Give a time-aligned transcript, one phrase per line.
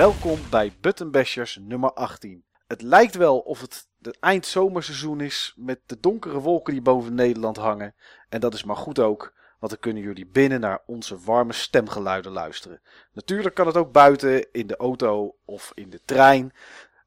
[0.00, 2.44] Welkom bij Button Bashers nummer 18.
[2.66, 7.56] Het lijkt wel of het het eindzomerseizoen is met de donkere wolken die boven Nederland
[7.56, 7.94] hangen.
[8.28, 12.32] En dat is maar goed ook, want dan kunnen jullie binnen naar onze warme stemgeluiden
[12.32, 12.80] luisteren.
[13.12, 16.52] Natuurlijk kan het ook buiten, in de auto of in de trein.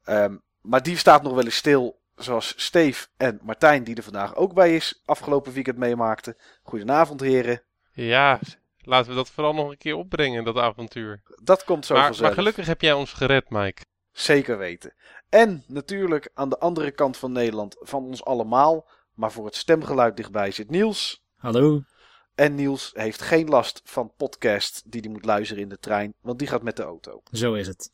[0.04, 4.36] Ehm, maar die staat nog wel eens stil, zoals Steef en Martijn, die er vandaag
[4.36, 6.36] ook bij is, afgelopen weekend meemaakten.
[6.62, 7.62] Goedenavond, heren.
[7.92, 8.38] Ja,
[8.86, 11.22] laten we dat vooral nog een keer opbrengen, dat avontuur.
[11.42, 12.26] Dat komt zo Maar, vanzelf.
[12.26, 13.82] maar gelukkig heb jij ons gered, Mike.
[14.12, 14.94] Zeker weten.
[15.28, 20.16] En natuurlijk aan de andere kant van Nederland van ons allemaal, maar voor het stemgeluid
[20.16, 21.24] dichtbij zit Niels.
[21.36, 21.82] Hallo.
[22.34, 26.38] En Niels heeft geen last van podcast die hij moet luisteren in de trein, want
[26.38, 27.22] die gaat met de auto.
[27.32, 27.90] Zo is het.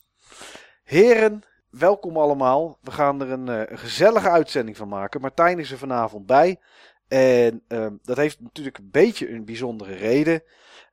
[0.82, 2.78] Heren, welkom allemaal.
[2.82, 5.20] We gaan er een, eh, een gezellige uitzending van maken.
[5.20, 6.60] Martijn is er vanavond bij.
[7.10, 10.42] En ehm, dat heeft natuurlijk een beetje een bijzondere reden.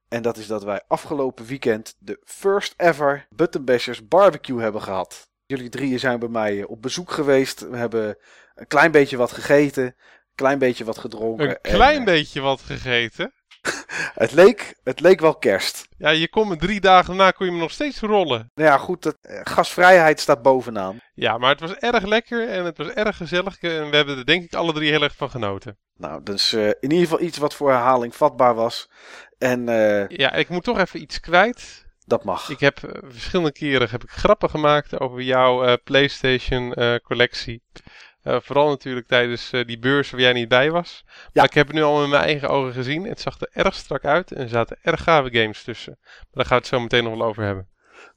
[0.08, 5.30] En dat is dat wij afgelopen weekend de first ever Button Bashers barbecue hebben gehad.
[5.46, 7.70] Jullie drieën zijn bij mij eh, op bezoek geweest.
[7.70, 8.18] We hebben
[8.56, 9.84] een klein beetje wat gegeten.
[9.84, 9.96] Een
[10.36, 11.50] klein beetje wat gedronken.
[11.50, 13.34] Een en, klein eh, beetje wat gegeten.
[14.14, 15.88] Het leek, het leek wel kerst.
[15.98, 18.52] Ja, je kon me drie dagen daarna kon je me nog steeds rollen.
[18.56, 20.98] Nou ja, goed, dat, eh, gasvrijheid staat bovenaan.
[21.14, 23.60] Ja, maar het was erg lekker en het was erg gezellig.
[23.60, 25.78] En we hebben er denk ik alle drie heel erg van genoten.
[25.98, 28.90] Nou, dus eh, in ieder geval iets wat voor herhaling vatbaar was.
[29.38, 31.86] En eh, Ja, ik moet toch even iets kwijt.
[32.06, 32.50] dat mag.
[32.50, 37.64] Ik heb verschillende keren heb ik grappen gemaakt over jouw PlayStation collectie.
[38.28, 41.04] Eh, vooral natuurlijk tijdens eh, die beurs waar jij niet bij was.
[41.34, 43.04] Maar ik heb het nu al met mijn eigen ogen gezien.
[43.04, 45.98] Het zag er erg strak uit en er zaten erg gave games tussen.
[46.02, 47.68] Maar daar gaan we het zo meteen nog wel over hebben.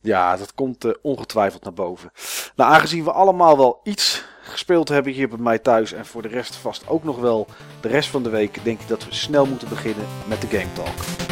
[0.01, 2.11] Ja, dat komt eh, ongetwijfeld naar boven.
[2.57, 5.93] Nou, aangezien we allemaal wel iets gespeeld hebben hier bij mij thuis.
[5.93, 7.47] En voor de rest vast ook nog wel
[7.81, 8.65] de rest van de week.
[8.65, 11.30] Denk ik dat we snel moeten beginnen met de Game Talk.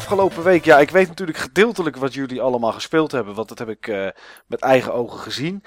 [0.00, 0.64] Afgelopen week.
[0.64, 3.34] Ja, ik weet natuurlijk gedeeltelijk wat jullie allemaal gespeeld hebben.
[3.34, 4.08] Want dat heb ik eh,
[4.46, 5.62] met eigen ogen gezien.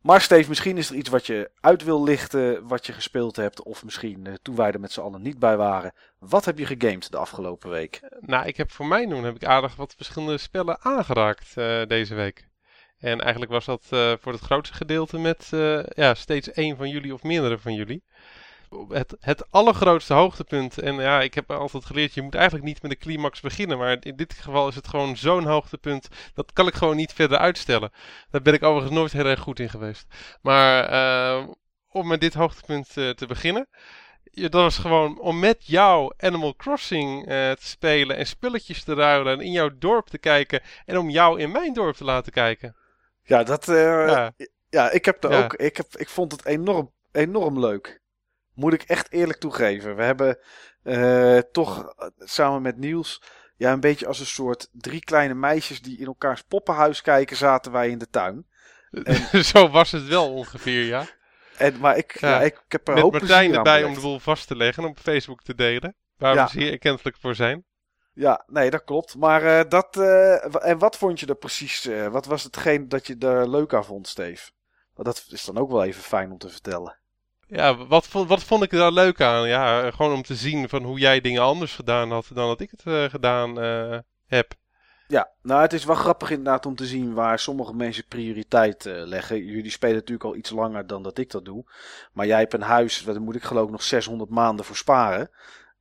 [0.00, 2.66] Maar Steve, misschien is er iets wat je uit wil lichten.
[2.66, 3.62] Wat je gespeeld hebt.
[3.62, 5.92] Of misschien eh, toen wij er met z'n allen niet bij waren.
[6.18, 8.00] Wat heb je gegamed de afgelopen week?
[8.20, 12.14] Nou, ik heb voor mij doen heb ik aardig wat verschillende spellen aangeraakt eh, deze
[12.14, 12.48] week.
[12.98, 16.88] En eigenlijk was dat eh, voor het grootste gedeelte met eh, ja, steeds één van
[16.88, 18.04] jullie of meerdere van jullie.
[18.88, 22.90] Het, het allergrootste hoogtepunt, en ja, ik heb altijd geleerd, je moet eigenlijk niet met
[22.90, 26.74] de climax beginnen, maar in dit geval is het gewoon zo'n hoogtepunt, dat kan ik
[26.74, 27.92] gewoon niet verder uitstellen.
[28.30, 30.06] Daar ben ik overigens nooit heel erg goed in geweest.
[30.42, 31.48] Maar eh,
[31.90, 33.68] om met dit hoogtepunt eh, te beginnen,
[34.22, 38.94] ja, dat was gewoon om met jou Animal Crossing eh, te spelen en spulletjes te
[38.94, 42.32] ruilen en in jouw dorp te kijken en om jou in mijn dorp te laten
[42.32, 42.76] kijken.
[43.22, 43.66] Ja, dat.
[43.66, 44.32] ja.
[44.68, 44.90] Ja.
[44.90, 45.44] ik heb er Ja.
[45.44, 45.54] ook.
[45.54, 48.00] Ik, heb, ik vond het enorm, enorm leuk.
[48.56, 49.96] Moet ik echt eerlijk toegeven.
[49.96, 50.38] We hebben
[50.82, 53.22] eh, toch eh, samen met Niels.
[53.56, 57.72] Ja, een beetje als een soort drie kleine meisjes die in elkaars poppenhuis kijken, zaten
[57.72, 58.46] wij in de tuin.
[59.52, 61.06] Zo was het wel ongeveer, ja.
[61.56, 62.28] En, maar ik, ja.
[62.28, 62.40] Ja.
[62.40, 64.88] ik, ik heb er Met hoop Martijn erbij om de boel vast te leggen en
[64.88, 65.94] op Facebook te delen.
[66.16, 66.44] Waar Ja.
[66.44, 67.64] we zeer erkentelijk voor zijn.
[68.12, 69.16] Ja, nee, dat klopt.
[69.16, 69.96] Maar eh, dat.
[70.62, 71.88] en wat vond je er precies?
[72.10, 74.50] wat was hetgeen dat je er leuk aan vond, Steve?
[74.94, 76.98] Want dat is dan ook wel even fijn om te vertellen.
[77.46, 79.48] Ja, wat, wat vond ik daar leuk aan?
[79.48, 82.70] Ja, gewoon om te zien van hoe jij dingen anders gedaan had dan dat ik
[82.70, 84.54] het eh, gedaan eh, heb.
[85.08, 88.94] Ja, nou, het is wel grappig inderdaad om te zien waar sommige mensen prioriteit eh,
[89.04, 89.44] leggen.
[89.44, 91.64] Jullie spelen natuurlijk al iets langer dan dat ik dat doe.
[92.12, 95.30] Maar jij hebt een huis, daar moet ik geloof ik nog 600 maanden voor sparen.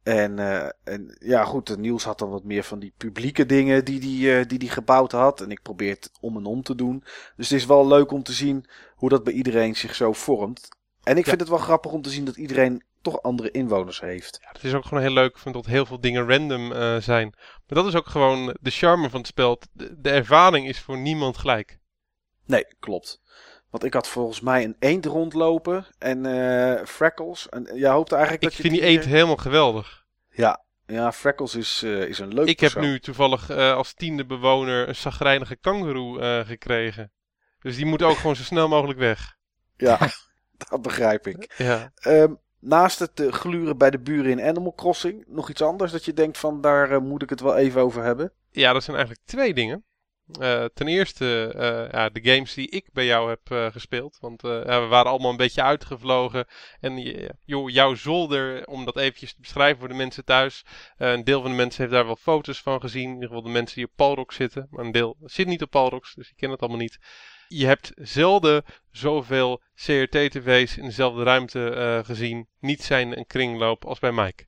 [0.06, 0.40] En,
[0.84, 4.46] en ja, goed, Niels had dan wat meer van die publieke dingen die die, eh,
[4.48, 5.42] die die gebouwd had.
[5.42, 7.04] En ik probeer het om en om te doen.
[7.36, 8.66] Dus het is wel leuk om te zien
[8.96, 10.68] hoe dat bij iedereen zich zo vormt.
[11.06, 11.30] En ik Ja.
[11.30, 14.38] vind het wel grappig om te zien dat iedereen toch andere inwoners heeft.
[14.42, 17.34] Ja, het is ook gewoon heel leuk dat heel veel dingen random eh, zijn.
[17.38, 19.60] Maar dat is ook gewoon de charme van het spel.
[19.72, 21.80] De, de ervaring is voor niemand gelijk.
[22.46, 23.22] Nee, klopt.
[23.69, 27.50] Want ik had volgens mij een eend rondlopen en eh Freckles.
[27.50, 30.04] En jij hoopte eigenlijk Ik dat je vind die eh, eend helemaal geweldig.
[30.30, 34.25] Ja, ja Freckles is, eh, is een leuk Ik heb nu toevallig eh, als tiende
[34.25, 37.12] bewoner een zagrijnige kangoeroe eh, gekregen.
[37.60, 39.36] Dus die moet ook gewoon zo snel mogelijk weg.
[39.78, 40.00] Ja,
[40.69, 41.54] dat begrijp ik.
[41.57, 41.92] Ja.
[41.96, 46.06] Ehm, naast het uh, gluren bij de buren in Animal Crossing, nog iets anders dat
[46.06, 48.31] je denkt van daar uh, moet ik het wel even over hebben?
[48.52, 49.84] Ja, dat zijn eigenlijk twee dingen.
[50.40, 51.54] Uh, ten eerste
[51.92, 54.18] ja, de games die ik bij jou heb gespeeld.
[54.19, 56.46] Want ja, we waren allemaal een beetje uitgevlogen.
[56.80, 56.98] En
[57.40, 60.66] joh, jouw zolder, om dat eventjes te beschrijven voor de mensen thuis.
[60.98, 63.08] een deel van de mensen heeft daar wel foto's van gezien.
[63.08, 64.68] In ieder geval de mensen die op Palrock zitten.
[64.69, 67.00] Maar een deel zit niet op Palrocks, dus die kennen het allemaal niet.
[67.48, 72.48] Je hebt zelden zoveel CRT-tv's in dezelfde ruimte gezien.
[72.60, 74.46] Niet zijn een kringloop als bij Mike.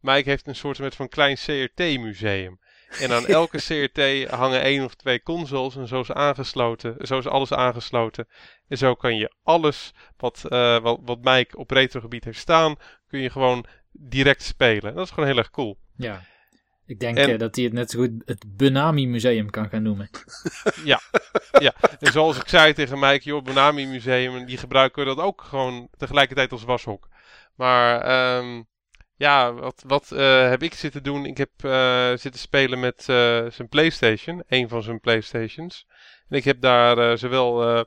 [0.00, 2.58] Mike heeft een soort van klein CRT-museum.
[3.00, 7.26] En aan elke CRT hangen één of twee consoles en zo is, aangesloten, zo is
[7.26, 8.28] alles aangesloten.
[8.68, 12.76] En zo kan je alles wat, uh, wat, wat Mike op retrogebied heeft staan,
[13.08, 14.94] kun je gewoon direct spelen.
[14.94, 15.78] Dat is gewoon heel erg cool.
[15.96, 16.22] Ja,
[16.86, 19.82] ik denk en, uh, dat hij het net zo goed het Benami Museum kan gaan
[19.82, 20.10] noemen.
[20.84, 21.00] ja,
[21.66, 21.74] ja.
[22.00, 25.88] En zoals ik zei tegen Mike, joh, Benami Museum, die gebruiken we dat ook gewoon
[25.96, 27.08] tegelijkertijd als washok.
[27.54, 28.36] Maar...
[28.38, 28.66] Um,
[29.18, 31.26] ja, wat, wat uh, heb ik zitten doen?
[31.26, 35.86] Ik heb uh, zitten spelen met uh, zijn PlayStation, een van zijn PlayStations.
[36.28, 37.84] En ik heb daar zowel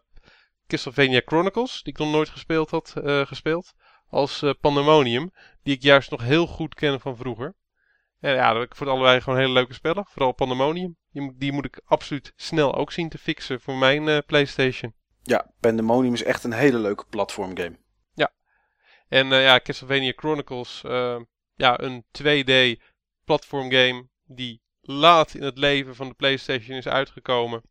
[0.68, 3.74] Castlevania Chronicles, die ik nog nooit gespeeld had, gespeeld,
[4.10, 5.32] als Pandemonium,
[5.64, 7.56] die ik juist nog heel goed ken van vroeger.
[8.22, 10.98] En ja, ik vond allebei gewoon hele leuke spellen, vooral Pandemonium.
[11.12, 14.94] Die, die moet ik absoluut snel ook zien te fixen voor mijn PlayStation.
[15.22, 17.78] Ja, Pandemonium is echt een hele leuke platformgame.
[19.12, 21.20] En uh, ja, Castlevania Chronicles, uh,
[21.56, 22.82] ja, een 2D
[23.26, 27.62] platformgame die laat in het leven van de PlayStation is uitgekomen.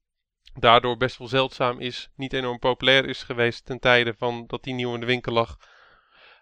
[0.55, 4.75] Daardoor best wel zeldzaam is, niet enorm populair is geweest ten tijde van dat die
[4.75, 5.56] nieuw in de winkel lag.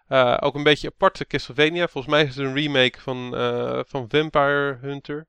[0.09, 1.87] Uh, ook een beetje aparte Castlevania.
[1.87, 3.33] Volgens mij is het een remake van,
[3.87, 5.27] van Vampire Hunter.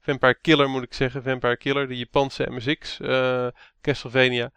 [0.00, 1.22] Vampire Killer moet ik zeggen.
[1.22, 2.98] Vampire Killer, de Japanse MSX
[3.80, 4.50] Castlevania.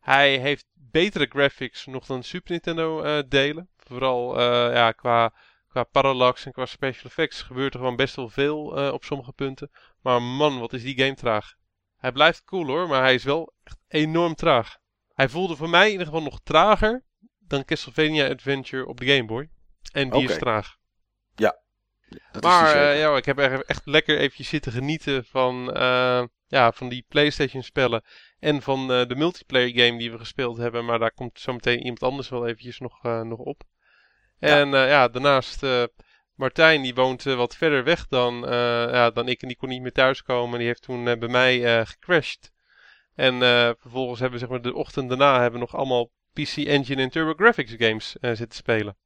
[0.00, 3.68] Hij heeft betere graphics nog dan Super Nintendo delen.
[3.76, 4.40] Vooral
[4.72, 5.32] ja, qua,
[5.68, 8.58] qua parallax en qua special effects gebeurt er gewoon best wel veel
[8.92, 9.70] op sommige punten.
[10.02, 11.54] Maar man, wat is die game traag.
[11.96, 14.76] Hij blijft cool hoor, maar hij is wel echt enorm traag.
[15.14, 17.06] Hij voelde voor mij in ieder geval nog trager
[17.48, 19.48] dan Castlevania Adventure op de Game Boy.
[19.92, 20.34] En die okay.
[20.34, 20.76] is traag.
[21.34, 21.58] Ja.
[22.32, 25.64] Dat maar ja, ik heb echt lekker eventjes zitten genieten van,
[26.46, 28.04] ja, van die PlayStation spellen.
[28.38, 30.84] En van uh, de multiplayer game die we gespeeld hebben.
[30.84, 33.62] Maar daar komt zometeen iemand anders wel eventjes nog, nog op.
[34.38, 35.66] En ja, ja daarnaast
[36.34, 38.34] Martijn die woont wat verder weg dan,
[38.90, 39.42] ja, dan ik.
[39.42, 40.58] En die kon niet meer thuiskomen.
[40.58, 42.52] Die heeft toen bij mij gecrashed.
[43.14, 43.38] En
[43.78, 47.10] vervolgens hebben we zeg maar, de ochtend daarna hebben we nog allemaal PC Engine en
[47.10, 48.96] TurboGrafx games zitten spelen.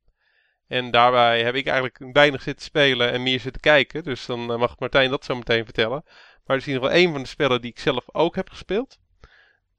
[0.67, 4.03] En daarbij heb ik eigenlijk weinig zitten spelen en meer zitten kijken.
[4.03, 6.03] Dus dan mag Martijn dat zo meteen vertellen.
[6.45, 8.51] Maar het is in ieder geval een van de spellen die ik zelf ook heb
[8.51, 8.99] gespeeld.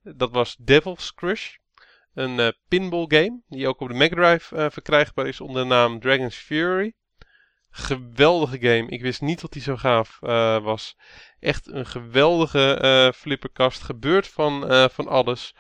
[0.04, 1.56] Dat was Devil's Crush.
[2.14, 5.68] Een uh, pinball game die ook op de Mega Drive uh, verkrijgbaar is onder de
[5.68, 6.94] naam Dragon's Fury.
[7.70, 8.90] Geweldige game.
[8.90, 10.98] Ik wist niet dat die zo gaaf uh, was.
[11.40, 13.82] Echt een geweldige flipperkast.
[13.82, 15.56] Gebeurt van, van alles.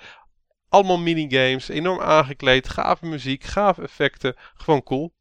[0.73, 1.67] Allemaal minigames.
[1.67, 2.69] Enorm aangekleed.
[2.69, 3.43] Gave muziek.
[3.43, 4.35] Gave effecten.
[4.55, 5.13] Gewoon cool.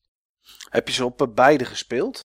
[0.68, 2.24] Heb je ze op beide gespeeld?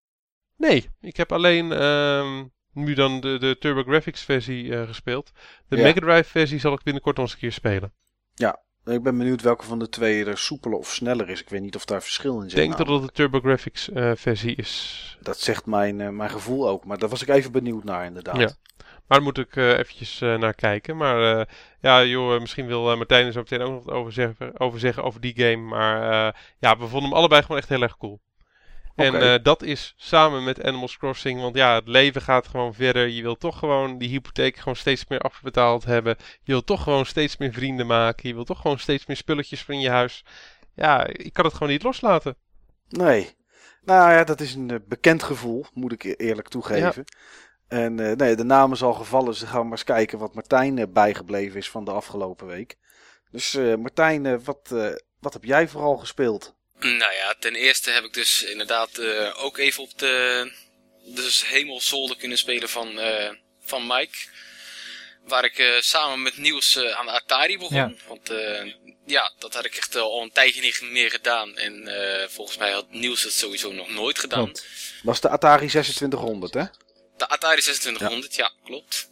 [0.58, 5.32] Nee, ik heb alleen ehm, nu dan de, de TurboGrafx versie uh, gespeeld.
[5.68, 5.84] De ja.
[5.84, 7.94] Mega Drive versie zal ik binnenkort nog eens een keer spelen.
[8.34, 11.42] Ja, ik ben benieuwd welke van de twee er soepeler of sneller is.
[11.42, 12.60] Ik weet niet of daar verschil in zit.
[12.60, 15.18] Ik denk dat het de TurboGrafx uh, versie is.
[15.22, 16.86] Dat zegt mijn, mijn gevoel ook.
[16.86, 18.40] Maar daar was ik even benieuwd naar inderdaad.
[18.40, 18.56] Ja.
[19.08, 20.98] Maar daar moet ik uh, eventjes naar kijken.
[20.98, 21.48] Maar
[21.82, 25.04] ja, joh, misschien wil Martijn er zo meteen ook nog wat over zeggen over, zeggen
[25.04, 25.64] over die game.
[25.64, 26.02] Maar
[26.60, 28.20] ja, we vonden hem allebei gewoon echt heel erg cool.
[28.98, 33.08] En uh, dat is samen met Animals Crossing, want ja, het leven gaat gewoon verder.
[33.08, 36.16] Je wilt toch gewoon die hypotheek gewoon steeds meer afbetaald hebben.
[36.20, 38.30] Je wilt toch gewoon steeds meer vrienden maken.
[38.30, 40.26] Je wilt toch gewoon steeds meer spulletjes van je huis.
[40.74, 42.36] Ja, ik kan het gewoon niet loslaten.
[42.88, 43.36] Nee.
[43.84, 47.06] Nou ja, dat is een bekend gevoel, moet ik e-, eerlijk toegeven.
[47.06, 47.18] Ja.
[47.68, 50.34] En uh, nee, de naam is al gevallen, dus gaan we maar eens kijken wat
[50.34, 52.76] Martijn bijgebleven is van de afgelopen week.
[53.32, 54.74] Dus Martijn, wat,
[55.20, 56.56] wat heb jij vooral gespeeld?
[56.80, 60.52] Nou ja, ten eerste heb ik dus inderdaad uh, ook even op de
[61.06, 63.30] dus hemelzolder kunnen spelen van, uh,
[63.62, 64.18] van Mike.
[65.24, 67.78] Waar ik uh, samen met Niels aan de Atari begon.
[67.78, 67.92] Ja.
[68.08, 68.32] Want
[69.06, 71.58] ja, dat had ik echt al een tijdje niet meer gedaan.
[71.58, 71.90] En
[72.30, 74.44] volgens mij had Niels het sowieso nog nooit gedaan.
[74.44, 74.66] Klopt.
[75.04, 76.64] Was de Atari 2600 hè?
[77.18, 79.10] De Atari 2600, ja, ja klopt.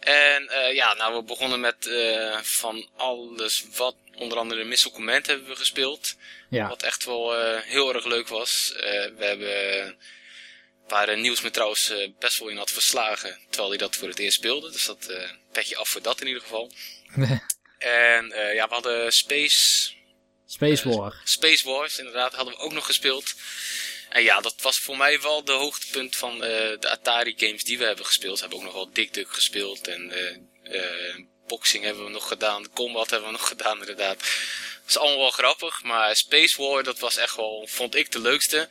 [0.00, 1.90] En ja, nou we begonnen met
[2.42, 6.16] van alles wat onder andere Missile Command hebben we gespeeld.
[6.50, 6.68] Ja.
[6.68, 8.72] Wat echt wel uh, heel erg leuk was.
[9.16, 9.96] We hebben,
[10.88, 13.38] waar Niels me trouwens best wel in had verslagen.
[13.48, 14.70] Terwijl hij dat voor het eerst speelde.
[14.70, 15.12] Dus dat
[15.52, 16.70] petje af voor dat in ieder geval.
[17.78, 19.92] en ja, we hadden Space
[20.50, 21.14] Space War.
[21.24, 23.34] Space Wars, inderdaad, hadden we ook nog gespeeld.
[24.10, 27.84] En ja, dat was voor mij wel de hoogtepunt van de Atari games die we
[27.84, 28.34] hebben gespeeld.
[28.34, 30.12] We hebben ook nog wel Dick Duck gespeeld en
[31.46, 34.18] boxing hebben we nog gedaan, combat hebben we nog gedaan inderdaad.
[34.18, 38.20] Dat is allemaal wel grappig, maar Space War, dat was echt wel, vond ik de
[38.20, 38.68] leukste.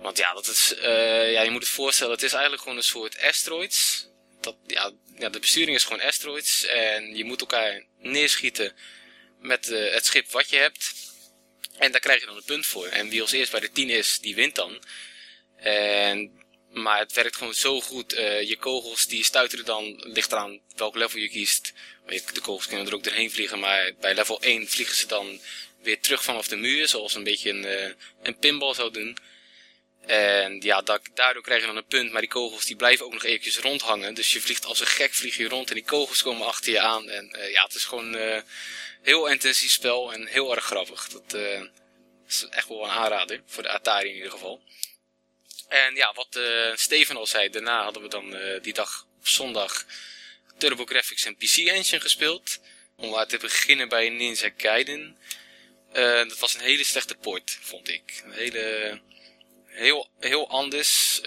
[0.00, 3.20] Want ja, dat is, ja, je moet het voorstellen, het is eigenlijk gewoon een soort
[3.20, 4.06] asteroids.
[4.40, 4.90] Dat, ja,
[5.30, 8.72] de besturing is gewoon asteroids en je moet elkaar neerschieten
[9.40, 10.94] met het schip wat je hebt.
[11.78, 12.86] En daar krijg je dan een punt voor.
[12.86, 14.78] En wie als eerst bij de 10 is, die wint dan.
[15.56, 18.14] En maar het werkt gewoon zo goed.
[18.14, 21.72] Uh, je kogels die stuiteren dan, ligt eraan welk level je kiest.
[22.06, 25.40] De kogels kunnen er ook doorheen vliegen, maar bij level 1 vliegen ze dan
[25.82, 29.16] weer terug vanaf de muur, zoals een beetje een, uh, een pinball zou doen.
[30.06, 30.82] En ja,
[31.14, 34.14] daardoor krijg je dan een punt, maar die kogels die blijven ook nog eventjes rondhangen.
[34.14, 36.80] Dus je vliegt als een gek vlieg je rond en die kogels komen achter je
[36.80, 37.08] aan.
[37.08, 38.44] En uh, ja, het is gewoon een
[39.02, 41.08] heel intensief spel en heel erg grappig.
[41.08, 41.38] Dat
[42.28, 44.62] is echt wel een aanrader, voor de Atari in ieder geval.
[45.68, 49.28] En ja, wat uh, Steven al zei, daarna hadden we dan uh, die dag op
[49.28, 49.84] zondag
[50.58, 52.60] TurboGrafx en PC Engine gespeeld.
[52.96, 55.16] Om maar te beginnen bij Ninja Gaiden.
[55.94, 58.22] Uh, dat was een hele slechte port, vond ik.
[58.24, 59.00] Een hele,
[59.74, 61.20] heel, heel anders.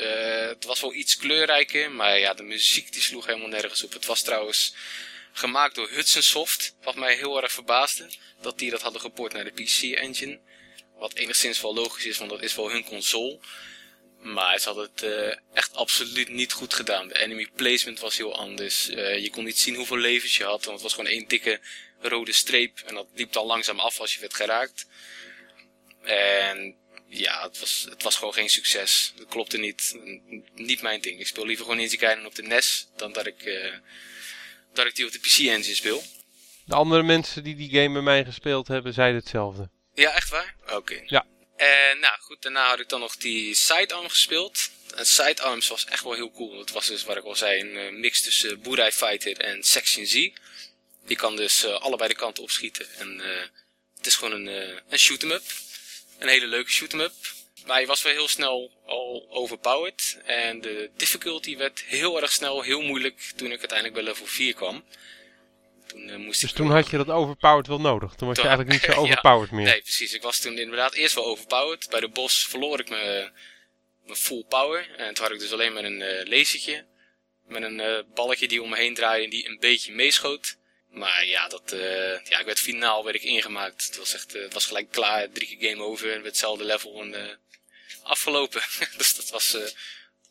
[0.50, 3.94] het was wel iets kleurrijker, maar ja, de muziek die sloeg helemaal nergens op.
[3.94, 4.76] Het was trouwens
[5.38, 8.10] gemaakt door Hudson Soft, wat mij heel erg verbaasde.
[8.42, 10.40] Dat die dat hadden geport naar de PC Engine.
[10.98, 13.40] Wat enigszins wel logisch is, want dat is wel hun console.
[14.22, 17.08] Maar ze hadden het uh, echt absoluut niet goed gedaan.
[17.08, 18.90] De enemy placement was heel anders.
[18.90, 21.60] Uh, je kon niet zien hoeveel levens je had, want het was gewoon één dikke
[22.00, 22.80] rode streep.
[22.86, 24.86] En dat liep dan langzaam af als je werd geraakt.
[26.04, 26.76] En
[27.10, 29.14] ja, het was, het was gewoon geen succes.
[29.18, 29.98] Het klopte niet.
[30.56, 31.20] Niet mijn ding.
[31.20, 33.74] Ik speel liever gewoon Ninja Gaiden op de NES dan dat ik, uh,
[34.74, 36.04] dat ik die op de PC Engine speel.
[36.66, 39.70] De andere mensen die die game bij mij gespeeld hebben, zeiden hetzelfde.
[39.94, 40.56] Ja, echt waar?
[40.70, 41.02] Oké.
[41.06, 41.26] Ja.
[41.56, 44.70] En nou goed, daarna had ik dan nog die sidearm gespeeld.
[44.96, 46.60] En sidearms was echt wel heel cool.
[46.60, 50.06] Het was dus, wat ik al zei, een uh, mix tussen Burai Fighter en Section
[50.06, 50.30] Z.
[51.06, 52.88] Die kan dus uh, allebei de kanten opschieten.
[52.98, 53.26] En uh,
[53.98, 55.44] het is gewoon een, een shoot-em-up.
[56.20, 57.14] Een hele leuke shoot-em-up.
[57.66, 60.20] Maar hij was wel heel snel al overpowered.
[60.26, 64.54] En de difficulty werd heel erg snel, heel moeilijk toen ik uiteindelijk bij level 4
[64.54, 64.84] kwam.
[65.88, 68.14] Toen, uh, moest dus toen had je dat overpowered wel nodig?
[68.14, 69.66] Toen was je eigenlijk niet zo overpowered meer?
[69.66, 70.14] Nee, precies.
[70.14, 71.88] Ik was toen inderdaad eerst wel overpowered.
[71.90, 73.32] Bij de bos verloor ik mijn,
[74.06, 74.96] mijn full power.
[74.98, 76.86] En toen had ik dus alleen maar een uh, lasertje.
[77.48, 80.57] Met een uh, balletje die om me heen draaide en die een beetje meeschoot.
[80.98, 81.64] Maar ja, dat,
[82.24, 83.86] ja, ik werd finaal werd ik ingemaakt.
[83.86, 85.30] Het was echt, het was gelijk klaar.
[85.32, 86.14] Drie keer game over.
[86.14, 87.40] En hetzelfde level en
[88.04, 88.62] afgelopen.
[88.98, 89.58] dus dat was,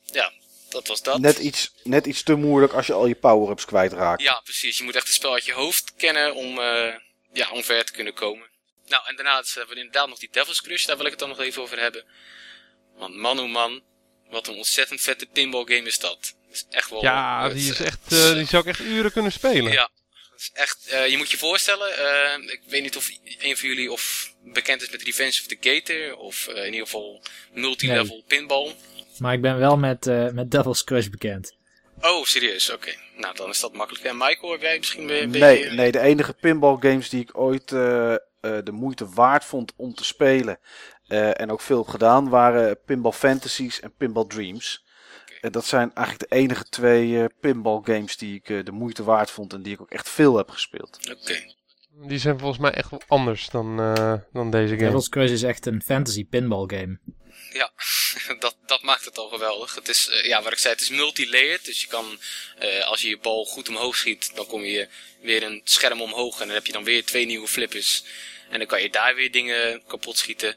[0.04, 0.32] ja,
[0.68, 1.18] dat was dat.
[1.18, 4.22] Net iets, net iets te moeilijk als je al je power-ups kwijtraakt.
[4.22, 4.78] Ja, precies.
[4.78, 6.94] Je moet echt het spel uit je hoofd kennen om, uh,
[7.32, 8.46] ja, om ver te kunnen komen.
[8.86, 10.84] Nou, en daarna hebben we inderdaad nog die Devil's Crush.
[10.84, 12.04] Daar wil ik het dan nog even over hebben.
[12.96, 13.82] Want man oh man,
[14.30, 16.34] wat een ontzettend vette pinball game is dat.
[16.46, 17.02] dat is echt wel...
[17.02, 19.72] Ja, die, is echt, uh, die zou ik echt uren kunnen spelen.
[19.72, 19.90] Ja,
[20.52, 24.32] echt, uh, je moet je voorstellen, uh, ik weet niet of een van jullie of
[24.44, 28.24] bekend is met Revenge of the Gator, of in ieder geval multilevel nee.
[28.26, 28.74] pinball.
[29.18, 31.56] Maar ik ben wel met, uh, met Devil's Crush bekend.
[32.00, 32.70] Oh, serieus?
[32.70, 32.94] Oké.
[33.16, 34.04] Nou, dan is dat makkelijk.
[34.04, 35.38] En Michael, heb jij misschien een beetje...
[35.38, 39.72] Nee, nee, de enige pinball games die ik ooit uh, uh, de moeite waard vond
[39.76, 40.58] om te spelen...
[41.08, 44.84] en ook veel heb gedaan, waren Pinball Fantasies en Pinball Dreams.
[45.46, 49.52] En dat zijn eigenlijk de enige twee pinball games die ik de moeite waard vond...
[49.52, 50.98] en die ik ook echt veel heb gespeeld.
[51.10, 51.54] Oké.
[52.06, 53.76] Die zijn volgens mij echt wel anders dan,
[54.32, 54.86] dan deze game.
[54.86, 56.98] Devil's Crush is echt een fantasy pinball game.
[57.52, 57.70] Ja,
[58.38, 59.74] dat, dat maakt het al geweldig.
[59.74, 61.64] Het is, uh, ja, wat ik zei, het is multi-layered.
[61.64, 62.18] Dus je kan,
[62.62, 64.88] uh, als je je bal goed omhoog schiet, dan kom je
[65.20, 66.40] weer een scherm omhoog.
[66.40, 68.04] En dan heb je dan weer twee nieuwe flippers.
[68.50, 70.56] En dan kan je daar weer dingen kapot schieten.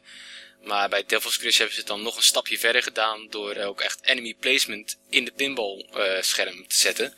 [0.63, 3.27] Maar bij Devil's Crush hebben ze het dan nog een stapje verder gedaan.
[3.29, 7.13] Door ook echt enemy placement in de pinball uh, scherm te zetten.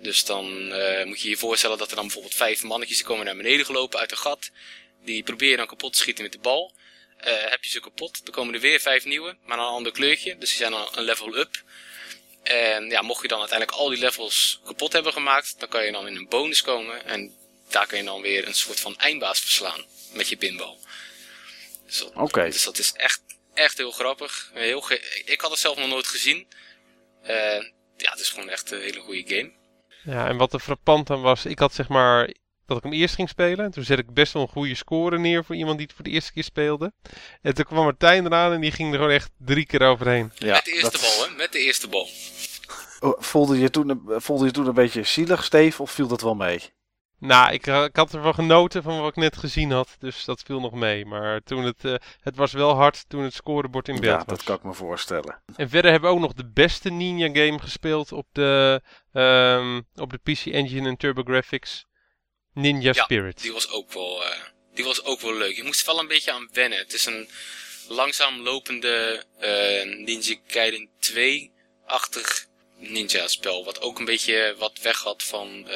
[0.00, 0.66] Dus dan
[1.08, 4.10] moet je je voorstellen dat er dan bijvoorbeeld vijf mannetjes komen naar beneden gelopen uit
[4.10, 4.50] een gat.
[5.04, 6.74] Die proberen dan kapot te schieten met de bal.
[7.26, 8.24] Heb je ze kapot.
[8.24, 10.38] Dan komen er weer vijf nieuwe, maar dan een ander kleurtje.
[10.38, 11.62] Dus die zijn dan een level up.
[12.42, 15.92] En ja, mocht je dan uiteindelijk al die levels kapot hebben gemaakt, dan kan je
[15.92, 17.04] dan in een bonus komen.
[17.04, 17.34] En
[17.68, 20.76] daar kan je dan weer een soort van eindbaas verslaan met je pinball.
[21.86, 23.22] Dus dat, dus dat is echt,
[23.54, 24.50] echt heel grappig.
[24.54, 26.46] Heel ge ik had het zelf nog nooit gezien.
[27.22, 27.30] Uh,
[27.96, 29.52] ja, het is gewoon echt een hele goede game.
[30.04, 32.30] Ja, en wat er frappant aan was, ik had zeg maar
[32.66, 33.70] dat ik hem eerst ging spelen.
[33.70, 36.10] Toen zet ik best wel een goede score neer voor iemand die het voor de
[36.10, 36.92] eerste keer speelde.
[37.42, 40.32] En toen kwam Martijn eraan en die ging er gewoon echt drie keer overheen.
[40.34, 41.36] Ja, Met de eerste bal, hè?
[41.36, 42.08] Met de eerste bal.
[43.00, 46.34] Oh, voelde, je toen, voelde je toen een beetje zielig, Steve, of viel dat wel
[46.34, 46.60] mee?
[47.18, 50.60] Nou, ik, ik, had ervan genoten van wat ik net gezien had, dus dat viel
[50.60, 51.06] nog mee.
[51.06, 54.36] Maar toen het, uh, het was wel hard toen het scorebord in beeld ja, was.
[54.36, 55.42] dat kan ik me voorstellen.
[55.56, 58.82] En verder hebben we ook nog de beste Ninja game gespeeld op de,
[59.12, 61.84] um, op de PC Engine en TurboGrafx.
[62.52, 63.42] Ninja ja, Spirit.
[63.42, 64.30] die was ook wel, uh,
[64.74, 65.56] die was ook wel leuk.
[65.56, 66.78] Je moest wel een beetje aan wennen.
[66.78, 67.28] Het is een
[67.88, 72.46] langzaam lopende uh, Ninja Gaiden 2-achtig
[72.78, 73.64] ninja spel.
[73.64, 75.68] Wat ook een beetje wat weg had van...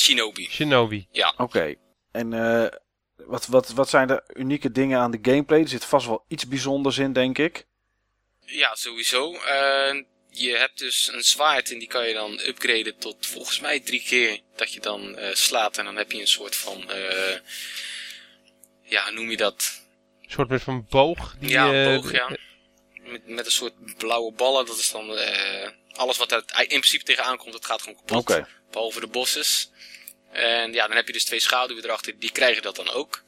[0.00, 0.48] Shinobi.
[0.50, 1.06] Shinobi.
[1.10, 1.34] Ja.
[1.36, 1.74] Oké.
[2.12, 2.66] En uh,
[3.16, 5.60] wat, wat, wat zijn de unieke dingen aan de gameplay?
[5.60, 7.66] Er zit vast wel iets bijzonders in, denk ik.
[8.40, 9.32] Ja, sowieso.
[9.32, 13.80] Uh, je hebt dus een zwaard en die kan je dan upgraden tot volgens mij
[13.80, 15.78] drie keer dat je dan uh, slaat.
[15.78, 17.36] En dan heb je een soort van, uh,
[18.82, 19.82] ja, noem je dat?
[20.22, 21.36] Een soort van boog?
[21.38, 22.36] Die, ja, een boog, ja.
[23.04, 24.66] Met, met een soort blauwe ballen.
[24.66, 25.18] Dat is dan
[25.92, 28.16] alles wat er in principe tegenaan komt, dat gaat gewoon kapot.
[28.16, 28.44] Okay.
[28.70, 29.70] Behalve de bosses.
[30.38, 33.22] En ja, dan heb je dus twee schaduwen erachter, die krijgen dat dan ook.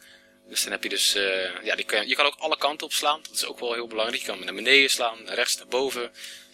[0.49, 2.93] Dus dan heb je dus, uh, ja, die kan, je kan ook alle kanten op
[2.93, 3.21] slaan.
[3.23, 4.21] Dat is ook wel heel belangrijk.
[4.21, 6.12] Je kan naar beneden slaan, rechts, naar boven.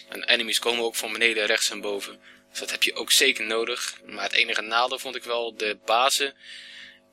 [0.09, 2.21] En enemies komen ook van beneden, rechts en boven.
[2.51, 3.95] Dus dat heb je ook zeker nodig.
[4.05, 6.35] Maar het enige nadeel vond ik wel, de bazen,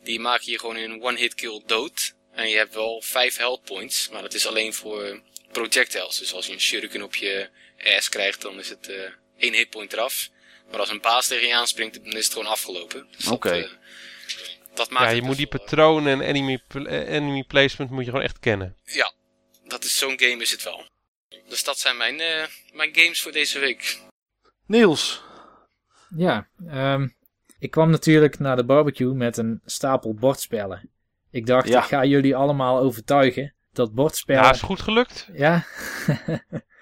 [0.03, 2.13] die maken je gewoon in one-hit kill dood.
[2.31, 5.21] En je hebt wel vijf health points, maar dat is alleen voor
[5.51, 6.17] projectiles.
[6.17, 7.49] Dus als je een shuriken op je
[7.83, 10.29] ass krijgt, dan is het uh, één hitpoint eraf.
[10.73, 13.07] Maar als een baas tegen je aanspringt, dan is het gewoon afgelopen.
[13.17, 13.47] Dus Oké.
[13.47, 13.69] Okay.
[14.73, 18.25] Dat, uh, maakt ja, je moet die patronen en enemy, enemy placement moet je gewoon
[18.25, 18.77] echt kennen.
[18.83, 19.13] Ja,
[19.67, 20.85] dat is zo'n game is het wel.
[21.47, 23.99] Dus dat zijn mijn, uh, mijn games voor deze week.
[24.65, 25.21] Niels.
[26.15, 27.15] Ja, um,
[27.59, 30.89] ik kwam natuurlijk naar de barbecue met een stapel bordspellen.
[31.31, 31.79] Ik dacht, ja.
[31.79, 34.43] ik ga jullie allemaal overtuigen dat bordspellen...
[34.43, 35.27] Ja, is goed gelukt.
[35.33, 35.65] Ja.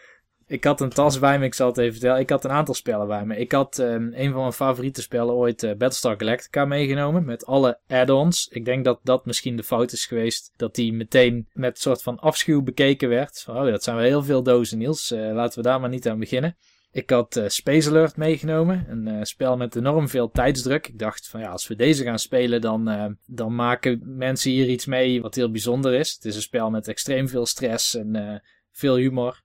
[0.51, 2.19] ik had een tas bij me, ik zal het even vertellen.
[2.19, 3.37] Ik had een aantal spellen bij me.
[3.37, 7.25] Ik had um, een van mijn favoriete spellen ooit uh, Battlestar Galactica meegenomen.
[7.25, 8.47] Met alle add-ons.
[8.47, 10.53] Ik denk dat dat misschien de fout is geweest.
[10.55, 13.45] Dat die meteen met een soort van afschuw bekeken werd.
[13.49, 15.11] Oh, dat zijn wel heel veel dozen, Niels.
[15.11, 16.57] Uh, laten we daar maar niet aan beginnen.
[16.91, 18.85] Ik had uh, Space Alert meegenomen.
[18.89, 20.87] Een spel met enorm veel tijdsdruk.
[20.87, 24.85] Ik dacht van ja, als we deze gaan spelen, dan, dan maken mensen hier iets
[24.85, 26.13] mee wat heel bijzonder is.
[26.13, 29.41] Het is een spel met extreem veel stress en veel humor.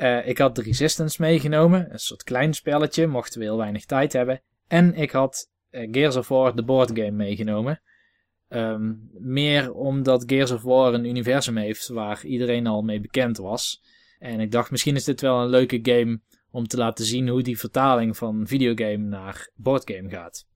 [0.00, 4.12] Uh, ik had de Resistance meegenomen, een soort klein spelletje, mochten we heel weinig tijd
[4.12, 4.42] hebben.
[4.66, 7.82] En ik had uh, Gears of War, de boardgame, meegenomen.
[8.48, 13.82] Um, meer omdat Gears of War een universum heeft waar iedereen al mee bekend was.
[14.18, 17.42] En ik dacht, misschien is dit wel een leuke game om te laten zien hoe
[17.42, 20.46] die vertaling van videogame naar boardgame gaat.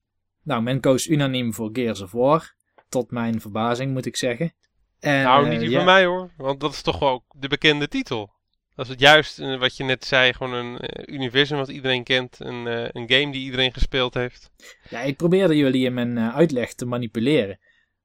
[0.42, 2.54] Nou, men koos unaniem voor Gears of War.
[2.88, 4.54] Tot mijn verbazing, moet ik zeggen.
[5.00, 7.88] En, nou, niet die uh, van mij hoor, want dat is toch wel de bekende
[7.88, 8.33] titel.
[8.74, 12.04] Dat is het juist eh, wat je net zei, gewoon een uh, universum wat iedereen
[12.04, 12.37] kent.
[12.38, 14.50] Een, uh, een game die iedereen gespeeld heeft.
[14.88, 17.58] Ja, ik probeerde jullie in mijn uitleg te manipuleren.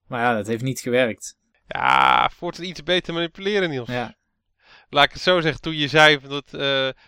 [0.07, 1.37] Maar ja, dat heeft niet gewerkt.
[1.67, 3.89] Ja, het iets beter manipuleren, Niels.
[3.89, 4.17] Ja.
[4.89, 6.51] Laat ik het zo zeggen, toen je zei dat,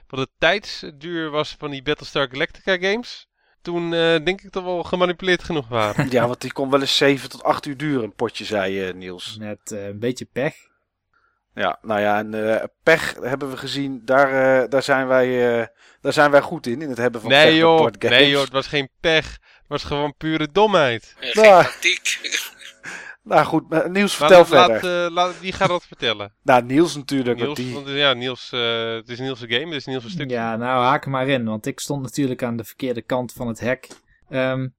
[0.07, 3.27] wat het tijdsduur was van die Battlestar Galactica games.
[3.61, 6.09] Toen denk ik dat we al gemanipuleerd genoeg waren.
[6.11, 9.37] ja, want die kon wel eens 7 tot 8 uur duren, een potje, zei Niels.
[9.37, 10.55] Met een beetje pech.
[11.53, 15.65] Ja, nou ja, en uh, pech hebben we gezien, daar, uh, daar, zijn wij, uh,
[16.01, 18.51] daar zijn wij goed in, in het hebben van nee, pech joh, Nee joh, het
[18.51, 21.15] was geen pech, het was gewoon pure domheid.
[21.33, 21.65] nou,
[23.23, 24.85] nou goed, Niels, vertel verder.
[24.85, 26.33] Laat, laat, wie gaat dat vertellen?
[26.43, 27.39] nou, Niels natuurlijk.
[27.39, 27.73] Niels, die...
[27.73, 28.49] want, ja, Niels,
[28.95, 30.29] het is Niels' game, het is Niels' stuk.
[30.29, 33.59] Ja, nou haak maar in, want ik stond natuurlijk aan de verkeerde kant van het
[33.59, 33.87] hek.
[34.29, 34.75] Um,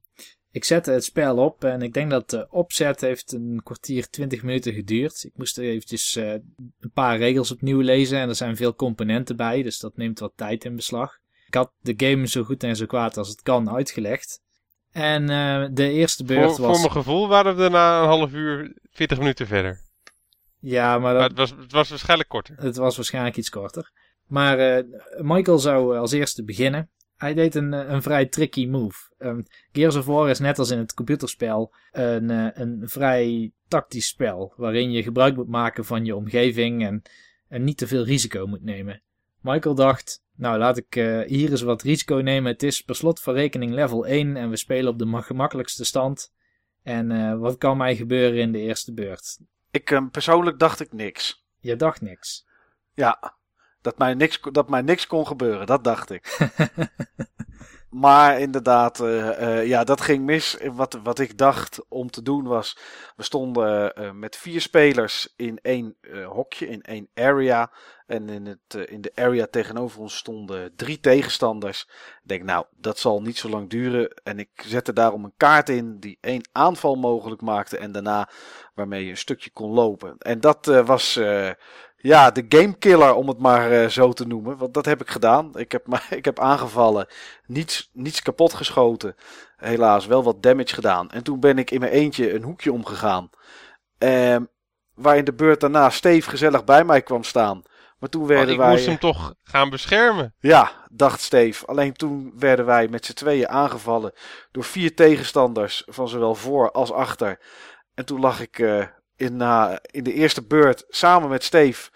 [0.53, 4.43] ik zette het spel op en ik denk dat de opzet heeft een kwartier, twintig
[4.43, 5.25] minuten geduurd.
[5.25, 9.37] Ik moest er eventjes uh, een paar regels opnieuw lezen en er zijn veel componenten
[9.37, 11.19] bij, dus dat neemt wat tijd in beslag.
[11.47, 14.41] Ik had de game zo goed en zo kwaad als het kan uitgelegd.
[14.91, 16.81] En uh, de eerste beurt voor, was...
[16.81, 19.81] Voor mijn gevoel waren we na een half uur, 40 minuten verder.
[20.59, 21.13] Ja, maar...
[21.13, 21.21] Dat...
[21.21, 22.57] maar het, was, het was waarschijnlijk korter.
[22.59, 23.91] Het was waarschijnlijk iets korter.
[24.27, 24.85] Maar uh,
[25.21, 26.91] Michael zou als eerste beginnen
[27.23, 29.11] hij deed een, eh, een vrij tricky move.
[29.19, 34.07] Um, Gears of War is net als in het computerspel een, uh, een vrij tactisch
[34.07, 34.53] spel.
[34.57, 37.03] Waarin je gebruik moet maken van je omgeving en,
[37.49, 39.03] en niet te veel risico moet nemen.
[39.41, 42.53] Michael dacht, nou laat ik uh, hier eens wat risico nemen.
[42.53, 46.33] Het is per slot van rekening level 1 en we spelen op de gemakkelijkste stand.
[46.83, 49.39] En uh, wat kan mij gebeuren in de eerste beurt?
[49.71, 51.45] Ik um, persoonlijk dacht ik niks.
[51.61, 52.47] Je dacht niks?
[52.95, 53.37] Ja,
[53.83, 56.39] dat mij niks, dat mij niks kon gebeuren, dat dacht ik.
[57.93, 58.99] Maar inderdaad,
[59.65, 60.59] ja, dat ging mis.
[60.73, 62.79] Wat, wat ik dacht om te doen was,
[63.17, 65.97] we stonden met vier spelers in één
[66.29, 67.73] hokje, in één area.
[68.07, 71.83] En in, het, in de area tegenover ons stonden drie tegenstanders.
[72.23, 74.11] Ik denk, nou, dat zal niet zo lang duren.
[74.23, 77.79] En ik zette daarom een kaart in die één aanval mogelijk maakte.
[77.79, 78.29] En daarna
[78.75, 80.19] waarmee je een stukje kon lopen.
[80.19, 81.21] En dat was
[82.03, 84.57] ja, de gamekiller om het maar uh, zo te noemen.
[84.57, 85.59] Want dat heb ik gedaan.
[85.59, 87.07] Ik heb, maar, ik heb aangevallen.
[87.47, 89.15] Niets, niets kapot geschoten.
[89.57, 91.11] Helaas wel wat damage gedaan.
[91.11, 93.31] En toen ben ik in mijn eentje een hoekje omgegaan.
[93.99, 94.37] Uh,
[94.95, 97.63] waar in de beurt daarna Steve gezellig bij mij kwam staan.
[97.99, 98.69] Maar toen werden oh, ik wij.
[98.69, 100.35] Ik moest hem toch gaan beschermen.
[100.39, 101.67] Ja, dacht Steve.
[101.67, 104.13] Alleen toen werden wij met z'n tweeën aangevallen
[104.51, 107.39] door vier tegenstanders van zowel voor als achter.
[107.95, 108.85] En toen lag ik uh,
[109.23, 111.91] in, uh, in de eerste beurt samen met Steve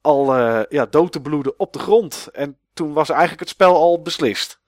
[0.00, 2.28] al uh, ja, dood te bloeden op de grond.
[2.32, 4.60] En toen was eigenlijk het spel al beslist.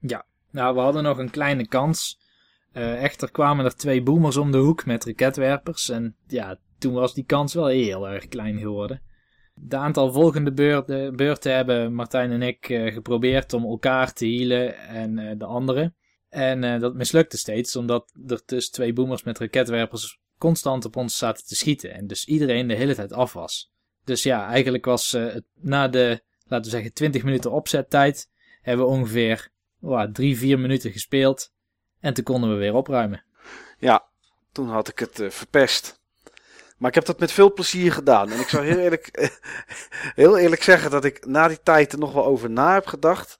[0.00, 2.24] Ja, nou we hadden nog een kleine kans.
[2.72, 5.88] Uh, echter kwamen er twee boomers om de hoek met raketwerpers.
[5.88, 9.02] En ja, toen was die kans wel heel erg klein geworden.
[9.54, 10.52] De aantal volgende
[11.12, 15.96] beurten, hebben Martijn en ik geprobeerd om elkaar te healen en de anderen.
[16.28, 21.46] En dat mislukte steeds, omdat er tussen twee boomers met raketwerpers constant op ons zaten
[21.46, 21.92] te schieten.
[21.92, 23.72] En dus iedereen de hele tijd af was.
[24.04, 28.28] Dus ja, eigenlijk was uh, het na de, laten we zeggen, 20 minuten opzettijd,
[28.62, 31.52] hebben we ongeveer wow, 3, 4 minuten gespeeld.
[32.00, 33.24] En toen konden we weer opruimen.
[33.78, 34.04] Ja,
[34.52, 36.00] toen had ik het uh, verpest.
[36.76, 38.30] Maar ik heb dat met veel plezier gedaan.
[38.30, 39.30] En ik zou heel eerlijk,
[40.14, 43.38] heel eerlijk zeggen dat ik na die tijd er nog wel over na heb gedacht.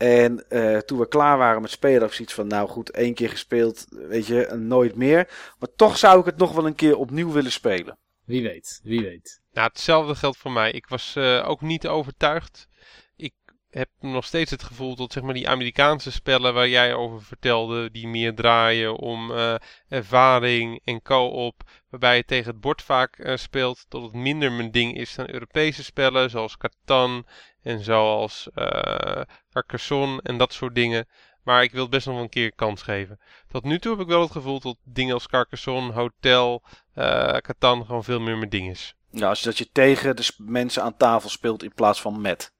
[0.00, 3.28] En uh, toen we klaar waren met spelen, of zoiets van, nou goed, één keer
[3.28, 5.28] gespeeld, weet je, nooit meer.
[5.58, 7.98] Maar toch zou ik het nog wel een keer opnieuw willen spelen.
[8.24, 9.40] Wie weet, wie weet.
[9.52, 10.70] Nou, hetzelfde geldt voor mij.
[10.70, 12.68] Ik was uh, ook niet overtuigd.
[13.16, 13.32] Ik
[13.70, 17.90] heb nog steeds het gevoel dat zeg maar, die Amerikaanse spellen waar jij over vertelde,
[17.90, 19.54] die meer draaien om uh,
[19.88, 24.70] ervaring en co-op, waarbij je tegen het bord vaak uh, speelt, dat het minder mijn
[24.70, 27.26] ding is dan Europese spellen, zoals Catan
[27.62, 31.08] en zoals uh, Carcassonne en dat soort dingen.
[31.42, 33.20] Maar ik wil het best nog wel een keer een kans geven.
[33.48, 36.62] Tot nu toe heb ik wel het gevoel dat dingen als Carcassonne, Hotel,
[36.94, 38.94] uh, Catan gewoon veel meer mijn ding is.
[39.10, 42.52] Ja, als dat je tegen de mensen aan tafel speelt in plaats van met.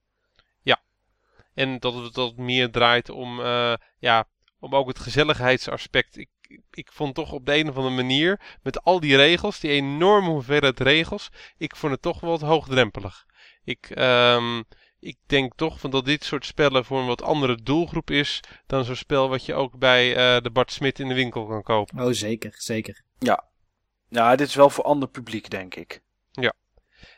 [0.63, 0.81] Ja.
[1.55, 6.17] En dat het, dat meer draait om, uh, ja, om ook het gezelligheidsaspect.
[6.17, 6.29] Ik,
[6.71, 10.29] ik vond toch op de een of andere manier, met al die regels, die enorme
[10.29, 13.27] hoeveelheid regels, ik vond het toch wel wat hoogdrempelig.
[13.65, 14.65] Ik, um,
[15.01, 18.85] ik denk toch van dat dit soort spellen voor een wat andere doelgroep is dan
[18.85, 22.05] zo'n spel wat je ook bij uh, de Bart Smit in de winkel kan kopen.
[22.05, 23.03] Oh, zeker, zeker.
[23.19, 23.45] Ja.
[24.09, 26.03] Ja, dit is wel voor ander publiek, denk ik.
[26.31, 26.53] Ja.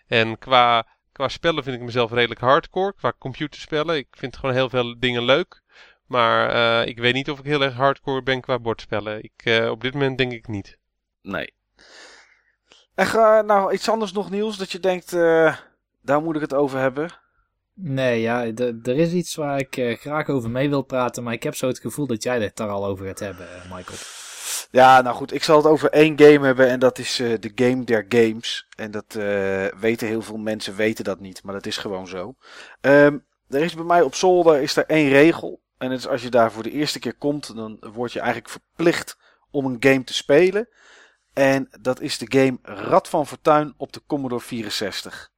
[0.07, 2.95] En qua, qua spellen vind ik mezelf redelijk hardcore.
[2.95, 3.97] Qua computerspellen.
[3.97, 5.63] Ik vind gewoon heel veel dingen leuk.
[6.07, 9.23] Maar uh, ik weet niet of ik heel erg hardcore ben qua bordspellen.
[9.23, 10.79] Ik, uh, op dit moment denk ik niet.
[11.23, 11.55] Nee.
[12.95, 15.11] En uh, nou, iets anders nog nieuws dat je denkt,
[16.01, 17.22] daar moet ik het over hebben.
[17.75, 18.45] Nee, ja,
[18.83, 21.67] er is iets waar ik uh, graag over mee wil praten, maar ik heb zo
[21.67, 23.99] het gevoel dat jij het daar al over gaat hebben, uh, Michael.
[24.71, 27.53] Ja, nou goed, ik zal het over één game hebben en dat is uh, de
[27.55, 28.67] Game der Games.
[28.77, 29.15] En dat
[29.81, 32.35] weten heel veel mensen, weten dat niet, maar dat is gewoon zo.
[32.81, 35.61] Um, er is bij mij op zolder is er één regel.
[35.79, 38.51] En dat is als je daar voor de eerste keer komt, dan word je eigenlijk
[38.51, 39.17] verplicht
[39.51, 40.69] om een game te spelen.
[41.33, 45.32] En dat is de game Rad van Fortuin op de Commodore 64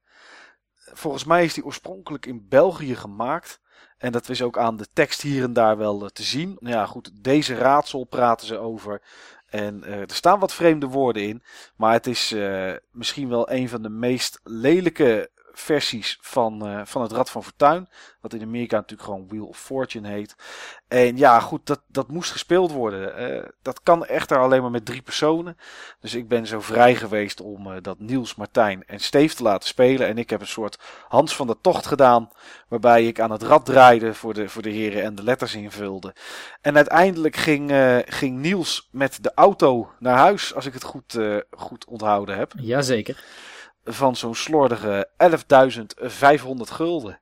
[0.95, 3.59] volgens mij is die oorspronkelijk in België gemaakt.
[3.97, 6.57] En dat is ook aan de tekst hier en daar wel te zien.
[6.59, 9.01] Nou ja, goed, deze raadsel praten ze over.
[9.45, 11.43] En uh, er staan wat vreemde woorden in.
[11.75, 17.01] Maar het is uh, misschien wel een van de meest lelijke versies van, uh, van
[17.01, 17.89] het Rad van Fortuin.
[18.21, 20.35] Wat in Amerika natuurlijk gewoon Wheel of Fortune heet.
[20.87, 23.31] En ja, goed, dat, dat moest gespeeld worden.
[23.31, 25.57] Uh, dat kan echter alleen maar met drie personen.
[25.99, 29.67] Dus ik ben zo vrij geweest om uh, dat Niels, Martijn en Steve te laten
[29.67, 30.07] spelen.
[30.07, 32.29] En ik heb een soort Hans van de Tocht gedaan.
[32.67, 36.15] Waarbij ik aan het rad draaide voor de, voor de heren en de letters invulde.
[36.61, 37.71] En uiteindelijk ging,
[38.05, 40.53] ging Niels met de auto naar huis.
[40.53, 42.53] Als ik het goed, goed onthouden heb.
[42.57, 43.23] Jazeker
[43.85, 47.19] van zo'n slordige 11.500 gulden.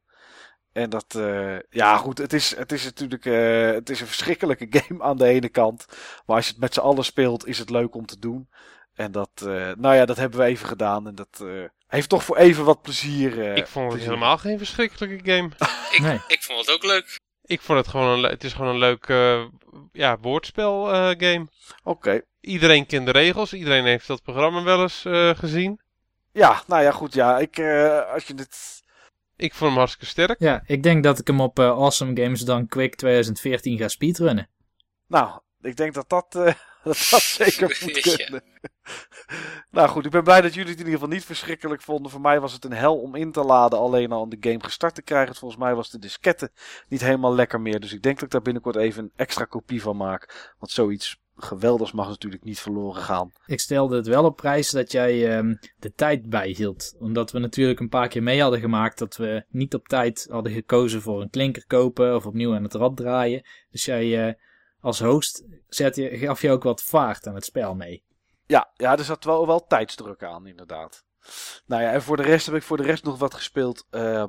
[0.73, 4.67] En dat, uh, ja goed, het is, het is natuurlijk uh, het is een verschrikkelijke
[4.79, 5.85] game aan de ene kant.
[6.25, 8.49] Maar als je het met z'n allen speelt, is het leuk om te doen.
[8.93, 11.07] En dat, uh, nou ja, dat hebben we even gedaan.
[11.07, 11.43] En dat
[11.87, 13.57] heeft toch voor even wat plezier.
[13.57, 14.13] ik vond het plezier.
[14.13, 15.49] helemaal geen verschrikkelijke game.
[15.95, 16.21] ik, nee.
[16.27, 17.19] ik vond het ook leuk.
[17.45, 19.07] Ik vond het gewoon een, het is gewoon een leuk
[19.91, 20.85] ja, woordspel
[21.17, 21.47] game.
[21.83, 21.89] Oké.
[21.89, 22.23] Okay.
[22.41, 23.53] Iedereen kent de regels.
[23.53, 25.05] Iedereen heeft dat programma wel eens
[25.39, 25.82] gezien.
[26.33, 27.13] Ja, nou ja, goed.
[27.13, 28.81] Ja, ik, uh, als je dit.
[29.35, 30.39] Ik vond hem hartstikke sterk.
[30.39, 34.49] Ja, ik denk dat ik hem op uh, Awesome Games dan Quick 2014 ga speedrunnen.
[35.07, 36.43] Nou, ik denk dat dat, uh,
[36.83, 38.43] dat, dat zeker moet kunnen.
[39.71, 42.11] nou goed, ik ben blij dat jullie het in ieder geval niet verschrikkelijk vonden.
[42.11, 44.63] Voor mij was het een hel om in te laden, alleen al om de game
[44.63, 45.35] gestart te krijgen.
[45.35, 46.51] Volgens mij was de diskette
[46.87, 47.79] niet helemaal lekker meer.
[47.79, 50.53] Dus ik denk dat ik daar binnenkort even een extra kopie van maak.
[50.59, 53.31] Want zoiets geweldigs mag natuurlijk niet verloren gaan.
[53.45, 56.95] Ik stelde het wel op prijs dat jij um, de tijd bijhield.
[56.99, 60.51] Omdat we natuurlijk een paar keer mee hadden gemaakt dat we niet op tijd hadden
[60.51, 63.45] gekozen voor een klinker kopen of opnieuw aan het rad draaien.
[63.71, 64.33] Dus jij uh,
[64.79, 68.03] als host zet je, gaf je ook wat vaart aan het spel mee.
[68.45, 71.05] Ja, ja er zat wel, wel tijdsdruk aan inderdaad.
[71.65, 73.87] Nou ja, en voor de rest heb ik voor de rest nog wat gespeeld.
[73.91, 74.23] Uh,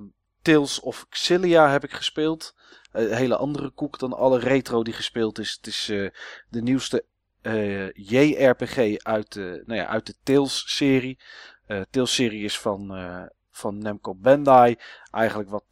[0.45, 2.55] Tales of Xillia heb ik gespeeld.
[2.93, 5.53] Een hele andere koek dan alle retro die gespeeld is.
[5.53, 6.11] Het is uh,
[6.49, 7.05] de nieuwste
[7.43, 11.19] uh, JRPG uit de, nou ja, uit de Tales-serie.
[11.91, 12.95] Tales-serie is van,
[13.51, 14.77] van Namco Bandai.
[15.11, 15.65] Eigenlijk wat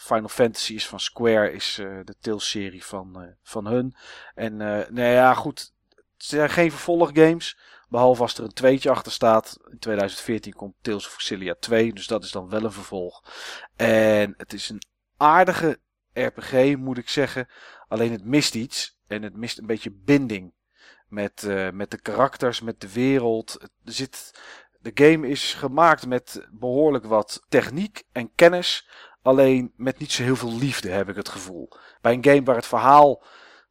[0.00, 3.94] Final Fantasy is van Square, is de Tales-serie van, van hun.
[4.34, 5.72] En nou ja, goed.
[5.94, 7.56] Het zijn geen vervolggames.
[7.88, 9.58] Behalve als er een tweetje achter staat.
[9.70, 11.92] In 2014 komt Tales of Xillia 2.
[11.92, 13.22] Dus dat is dan wel een vervolg.
[13.76, 14.82] En het is een
[15.16, 15.78] aardige
[16.12, 17.48] RPG, moet ik zeggen.
[17.88, 18.98] Alleen het mist iets.
[19.06, 20.54] En het mist een beetje binding.
[21.08, 23.56] Met, uh, met de karakters, met de wereld.
[23.60, 24.40] Er zit,
[24.80, 28.88] de game is gemaakt met behoorlijk wat techniek en kennis.
[29.22, 31.68] Alleen met niet zo heel veel liefde, heb ik het gevoel.
[32.00, 33.24] Bij een game waar het verhaal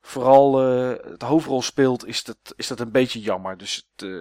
[0.06, 3.58] vooral uh, het hoofdrol speelt, is dat, is dat een beetje jammer.
[3.58, 4.12] Dus het, uh,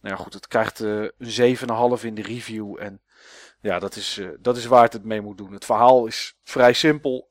[0.00, 1.56] nou ja, goed, het krijgt uh, een
[1.98, 2.76] 7,5 in de review.
[2.80, 3.02] En
[3.60, 5.52] ja, dat is, dat is waar het het mee moet doen.
[5.52, 7.30] Het verhaal is vrij simpel.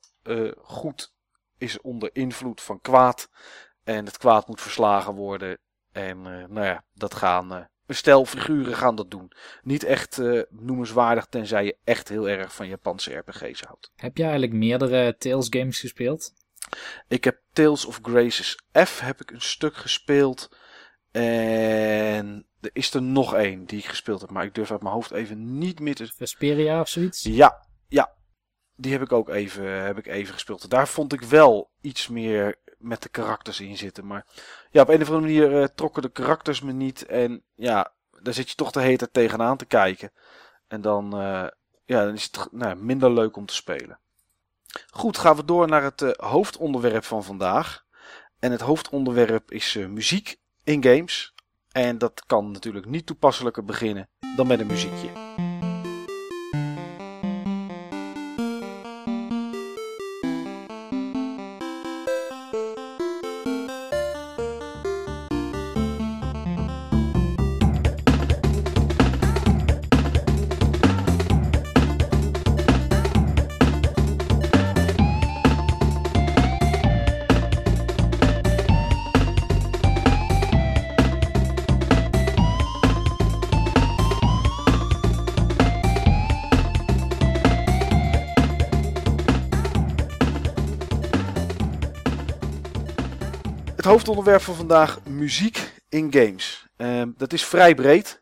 [0.57, 1.15] goed
[1.57, 3.29] is onder invloed van kwaad.
[3.83, 5.57] En het kwaad moet verslagen worden.
[5.91, 7.51] En nou ja, dat gaan
[7.85, 9.31] een stel figuren gaan dat doen.
[9.61, 13.91] Niet echt noemenswaardig, tenzij je echt heel erg van Japanse RPG's houdt.
[13.95, 16.33] Heb je eigenlijk meerdere Tales games gespeeld?
[17.07, 20.49] Ik heb Tales of Graces F heb ik een stuk gespeeld.
[21.11, 24.93] En er is er nog één die ik gespeeld heb, maar ik durf uit mijn
[24.93, 26.07] hoofd even niet meer te...
[26.15, 27.23] Vesperia of zoiets?
[27.23, 28.15] Ja, ja.
[28.75, 30.69] Die heb ik ook even, heb ik even gespeeld.
[30.69, 34.07] Daar vond ik wel iets meer met de karakters in zitten.
[34.07, 34.25] Maar
[34.71, 37.05] ja, op een of andere manier uh, trokken de karakters me niet.
[37.05, 40.11] En ja, daar zit je toch de hele tijd tegenaan te kijken.
[40.67, 41.47] En dan, uh,
[41.85, 43.99] ja, dan is het nou, minder leuk om te spelen.
[44.91, 47.85] Goed, gaan we door naar het uh, hoofdonderwerp van vandaag.
[48.39, 51.33] En het hoofdonderwerp is uh, muziek in games.
[51.71, 55.26] En dat kan natuurlijk niet toepasselijker beginnen dan met een muziekje.
[94.17, 96.67] Hoofdonderwerp van vandaag: muziek in games.
[96.77, 98.21] Uh, dat is vrij breed,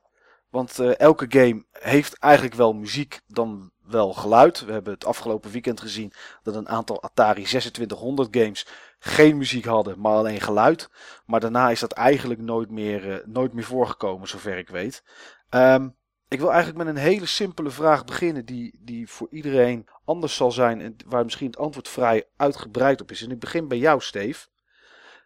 [0.50, 4.66] want uh, elke game heeft eigenlijk wel muziek, dan wel geluid.
[4.66, 8.68] We hebben het afgelopen weekend gezien dat een aantal Atari 2600 games
[9.00, 10.90] geen muziek hadden, maar alleen geluid.
[11.26, 15.04] Maar daarna is dat eigenlijk nooit meer, uh, nooit meer voorgekomen, zover ik weet.
[15.50, 15.96] Um,
[16.28, 20.52] ik wil eigenlijk met een hele simpele vraag beginnen, die, die voor iedereen anders zal
[20.52, 23.22] zijn en waar misschien het antwoord vrij uitgebreid op is.
[23.22, 24.48] En ik begin bij jou, Steve.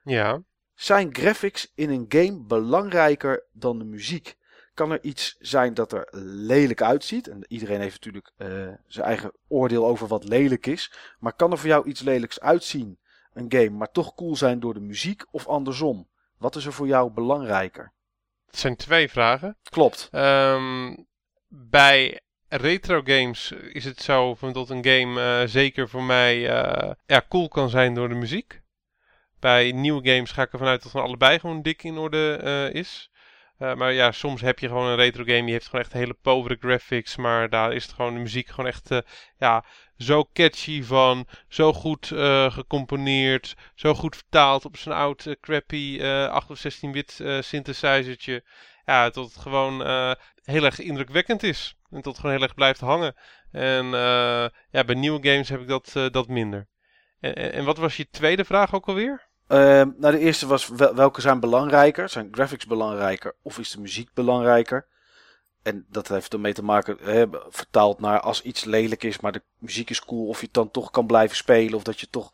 [0.03, 0.41] Ja.
[0.79, 4.37] Zijn graphics in een game belangrijker dan de muziek?
[4.73, 7.27] Kan er iets zijn dat er lelijk uitziet?
[7.27, 10.93] En iedereen heeft natuurlijk uh, zijn eigen oordeel over wat lelijk is.
[11.19, 12.99] Maar kan er voor jou iets lelijks uitzien,
[13.33, 16.09] een game, maar toch cool zijn door de muziek of andersom?
[16.37, 17.93] Wat is er voor jou belangrijker?
[18.45, 19.57] Het zijn twee vragen.
[19.69, 20.09] Klopt.
[20.11, 21.07] Um,
[21.47, 27.25] bij retro games is het zo dat een game uh, zeker voor mij uh, ja,
[27.29, 28.59] cool kan zijn door de muziek.
[29.39, 32.73] Bij nieuwe games ga ik ervan uit dat van allebei gewoon dik in orde uh,
[32.73, 33.12] is.
[33.60, 36.13] Uh, maar ja, soms heb je gewoon een retro game die heeft gewoon echt hele
[36.13, 37.15] povere graphics.
[37.15, 38.99] Maar daar is het gewoon de muziek gewoon echt uh,
[39.38, 39.65] ja,
[39.97, 41.28] zo catchy van.
[41.47, 42.08] Zo goed
[42.47, 43.56] gecomponeerd.
[43.75, 48.43] Zo goed vertaald op zijn oud crappy 8 of 16 bit synthesizertje.
[48.86, 49.82] Ja, tot het gewoon
[50.43, 51.75] heel erg indrukwekkend is.
[51.89, 53.15] En tot het gewoon heel erg blijft hangen.
[53.52, 53.86] En
[54.71, 56.67] ja, bij nieuwe games heb ik dat, dat minder.
[57.19, 59.28] En, en wat was je tweede vraag ook alweer?
[59.51, 59.57] Uh,
[59.97, 62.09] nou, de eerste was welke zijn belangrijker?
[62.09, 64.85] Zijn graphics belangrijker of is de muziek belangrijker?
[65.63, 69.41] En dat heeft ermee te maken, hè, vertaald naar als iets lelijk is, maar de
[69.57, 72.12] muziek is cool, of je het dan toch kan blijven spelen, of dat je het
[72.12, 72.31] toch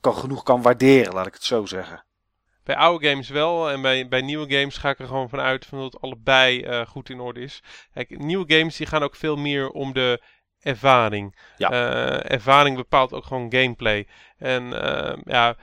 [0.00, 2.04] kan, genoeg kan waarderen, laat ik het zo zeggen.
[2.64, 5.78] Bij oude games wel, en bij, bij nieuwe games ga ik er gewoon vanuit van
[5.78, 7.62] dat allebei uh, goed in orde is.
[7.94, 10.22] Kijk, nieuwe games die gaan ook veel meer om de
[10.60, 11.36] ervaring.
[11.56, 11.70] Ja.
[11.70, 14.06] Uh, ervaring bepaalt ook gewoon gameplay.
[14.38, 15.56] En uh, ja,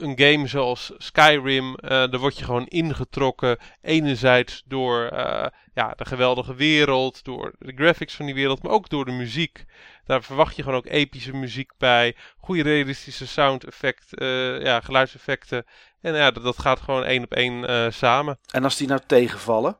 [0.00, 3.58] een game zoals Skyrim, uh, daar word je gewoon ingetrokken.
[3.82, 8.88] Enerzijds door uh, ja, de geweldige wereld, door de graphics van die wereld, maar ook
[8.88, 9.64] door de muziek.
[10.04, 12.16] Daar verwacht je gewoon ook epische muziek bij.
[12.38, 15.66] Goede realistische sound effect, uh, ja, geluidseffecten.
[16.00, 18.38] En ja, dat, dat gaat gewoon één op één samen.
[18.50, 19.78] En als die nou tegenvallen?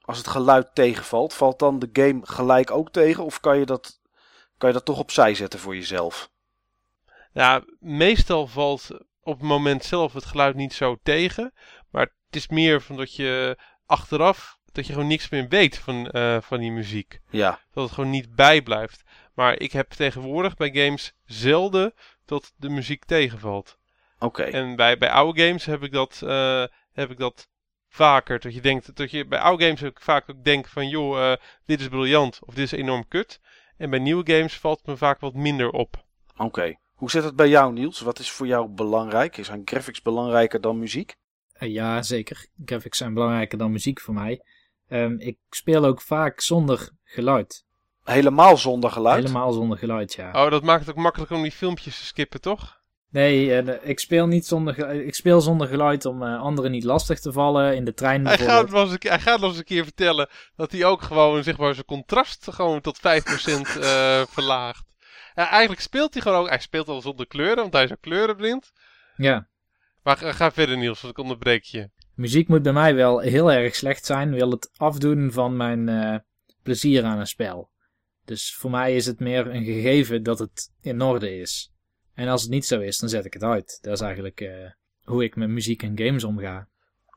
[0.00, 3.24] Als het geluid tegenvalt, valt dan de game gelijk ook tegen?
[3.24, 4.00] Of kan je dat,
[4.58, 6.30] kan je dat toch opzij zetten voor jezelf?
[7.32, 8.90] Ja, meestal valt
[9.22, 11.52] op het moment zelf het geluid niet zo tegen.
[11.90, 16.08] Maar het is meer van dat je achteraf dat je gewoon niks meer weet van,
[16.12, 17.20] uh, van die muziek.
[17.30, 17.60] Ja.
[17.72, 19.02] Dat het gewoon niet bijblijft.
[19.34, 23.78] Maar ik heb tegenwoordig bij games zelden dat de muziek tegenvalt.
[24.18, 24.42] Oké.
[24.42, 27.48] En bij, bij oude games heb ik dat, uh, heb ik dat
[27.88, 28.40] vaker.
[28.40, 31.18] Dat je denkt, dat je bij oude games heb ik vaak ook denk van joh,
[31.18, 31.32] uh,
[31.64, 33.40] dit is briljant of dit is enorm kut.
[33.76, 36.04] En bij nieuwe games valt het me vaak wat minder op.
[36.36, 36.76] Oké.
[37.02, 38.00] Hoe zit het bij jou, Niels?
[38.00, 39.38] Wat is voor jou belangrijk?
[39.40, 41.16] Zijn graphics belangrijker dan muziek?
[41.60, 42.46] Uh, ja, zeker.
[42.64, 44.42] Graphics zijn belangrijker dan muziek voor mij.
[44.88, 47.64] Um, ik speel ook vaak zonder geluid.
[48.04, 49.22] Helemaal zonder geluid?
[49.22, 50.44] Helemaal zonder geluid, ja.
[50.44, 52.80] Oh, dat maakt het ook makkelijk om die filmpjes te skippen, toch?
[53.10, 55.06] Nee, uh, ik speel niet zonder geluid.
[55.06, 58.26] Ik speel zonder geluid om uh, anderen niet lastig te vallen in de trein.
[58.26, 61.02] Hij gaat, wel eens een, hij gaat nog eens een keer vertellen dat hij ook
[61.02, 64.91] gewoon zeg maar, zijn contrast gewoon tot 5% uh, verlaagt.
[65.34, 66.48] Ja, eigenlijk speelt hij gewoon ook.
[66.48, 68.72] Hij speelt al zonder kleuren, want hij is ook kleurenblind.
[69.16, 69.48] Ja.
[70.02, 71.90] Maar ga verder, Niels, want ik onderbreek je.
[72.14, 74.34] Muziek moet bij mij wel heel erg slecht zijn.
[74.34, 76.16] Wil het afdoen van mijn uh,
[76.62, 77.70] plezier aan een spel.
[78.24, 81.72] Dus voor mij is het meer een gegeven dat het in orde is.
[82.14, 83.78] En als het niet zo is, dan zet ik het uit.
[83.80, 84.70] Dat is eigenlijk uh,
[85.02, 86.68] hoe ik met muziek en games omga.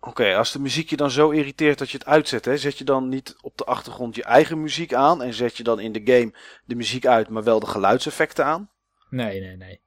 [0.06, 2.84] Oké, als de muziek je dan zo irriteert dat je het uitzet, hè, zet je
[2.84, 6.02] dan niet op de achtergrond je eigen muziek aan en zet je dan in de
[6.14, 6.34] game
[6.66, 8.72] de muziek uit, maar wel de geluidseffecten aan?
[9.10, 9.82] Nee, nee, nee.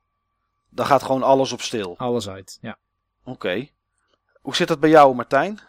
[0.71, 1.95] Dan gaat gewoon alles op stil?
[1.99, 2.79] Alles uit, ja.
[3.25, 3.69] Oké.
[4.41, 5.61] Hoe zit dat bij jou, Martijn?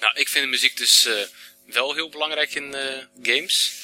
[0.00, 3.80] Nou, ik vind de muziek dus uh, wel heel belangrijk in uh, games.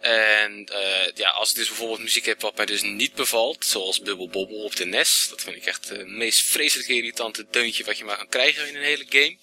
[0.00, 4.00] En uh, ja, als ik dus bijvoorbeeld muziek heb wat mij dus niet bevalt, zoals
[4.00, 7.98] Bubble Bobble op de NES, dat vind ik echt het meest vreselijk irritante deuntje wat
[7.98, 9.36] je maar kan krijgen in een hele game.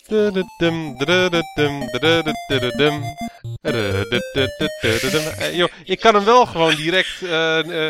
[5.53, 7.29] Yo, ik kan hem wel gewoon direct uh,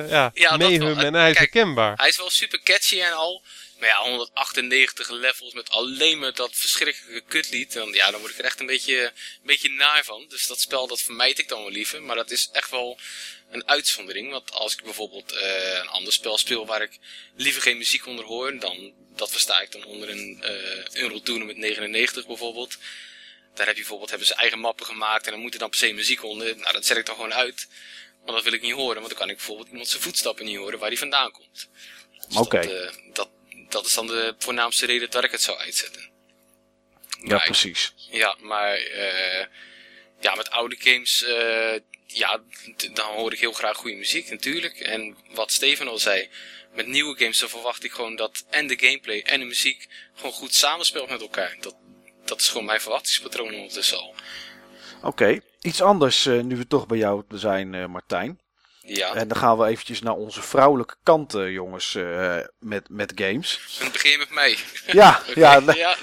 [0.10, 1.98] ja, ja en hij is herkenbaar.
[1.98, 3.44] Hij is wel super catchy en al,
[3.80, 7.74] maar ja, 198 levels met alleen maar dat verschrikkelijke kutlied.
[7.74, 9.12] Dan, ja, dan word ik er echt een beetje, een
[9.44, 10.26] beetje naar van.
[10.30, 12.04] Dus dat spel, dat vermijd ik dan wel liever.
[12.04, 13.00] Maar dat is echt wel
[13.52, 14.32] een uitzondering.
[14.32, 16.98] Want als ik bijvoorbeeld uh, een ander spel speel waar ik
[17.36, 18.60] liever geen muziek onder hoor.
[18.60, 22.78] Dan, dat versta ik dan onder een uh, Unreal Tournament 99 bijvoorbeeld.
[23.54, 25.26] Daar heb je bijvoorbeeld, hebben ze eigen mappen gemaakt.
[25.26, 26.58] En dan moet er dan per se muziek onder.
[26.58, 27.68] Nou, dat zet ik dan gewoon uit.
[28.26, 28.96] Maar dat wil ik niet horen.
[28.96, 31.70] Want dan kan ik bijvoorbeeld iemand zijn voetstappen niet horen waar die vandaan komt.
[32.28, 32.46] Dus Oké.
[32.46, 32.62] Okay.
[32.62, 33.30] Dat, uh, dat,
[33.70, 36.10] dat is dan de voornaamste reden dat ik het zou uitzetten.
[37.20, 37.94] Maar ja, precies.
[38.10, 39.46] Ik, ja, maar uh,
[40.20, 42.42] ja, met oude games, uh, ja,
[42.94, 44.80] dan hoor ik heel graag goede muziek natuurlijk.
[44.80, 46.30] En wat Steven al zei,
[46.74, 50.32] met nieuwe games dan verwacht ik gewoon dat en de gameplay en de muziek gewoon
[50.32, 51.58] goed samenspeelt met elkaar.
[51.60, 51.76] Dat,
[52.26, 54.16] dat is gewoon mijn verwachtingspatroon ondertussen al.
[54.98, 55.42] Oké, okay.
[55.62, 58.40] iets anders uh, nu we toch bij jou zijn, Martijn.
[58.88, 59.14] Ja.
[59.14, 63.78] En dan gaan we eventjes naar onze vrouwelijke kanten, jongens, uh, met, met games.
[63.80, 64.58] Dan begin je met mij.
[64.86, 65.44] Ja, okay.
[65.44, 65.96] ja, ja,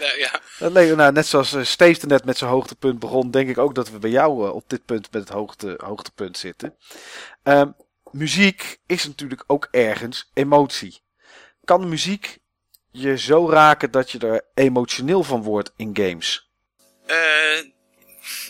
[0.58, 0.68] ja.
[0.68, 3.90] Nee, nou, net zoals uh, Steve net met zijn hoogtepunt begon, denk ik ook dat
[3.90, 6.76] we bij jou uh, op dit punt met het hoogte, hoogtepunt zitten.
[7.44, 7.62] Uh,
[8.10, 11.02] muziek is natuurlijk ook ergens emotie.
[11.64, 12.38] Kan muziek
[12.90, 16.48] je zo raken dat je er emotioneel van wordt in games?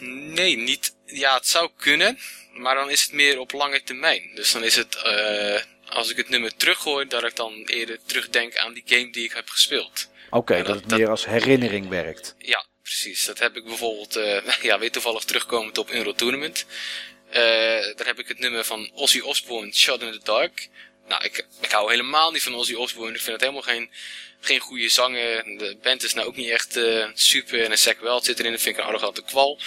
[0.01, 0.97] Nee, niet.
[1.07, 2.19] Ja, het zou kunnen.
[2.53, 4.31] Maar dan is het meer op lange termijn.
[4.35, 8.57] Dus dan is het, uh, als ik het nummer teruggooi, dat ik dan eerder terugdenk
[8.57, 10.11] aan die game die ik heb gespeeld.
[10.27, 12.35] Oké, okay, dat, dat, het meer als herinnering werkt.
[12.39, 13.25] Ja, precies.
[13.25, 16.67] Dat heb ik bijvoorbeeld, uh, ja, weer toevallig terugkomend op Euro Tournament.
[17.29, 17.35] Uh,
[17.97, 20.69] daar heb ik het nummer van Ozzy Osbourne, Shot in the Dark.
[21.09, 23.15] Nou, ik, ik hou helemaal niet van Ozzy Osbourne.
[23.15, 23.91] Ik vind het helemaal geen,
[24.41, 25.45] geen goede zanger.
[25.45, 27.65] De band is nou ook niet echt uh, super.
[27.65, 28.53] En een Zack Weld zit erin.
[28.53, 29.61] Dat vind ik een arrogante kwal.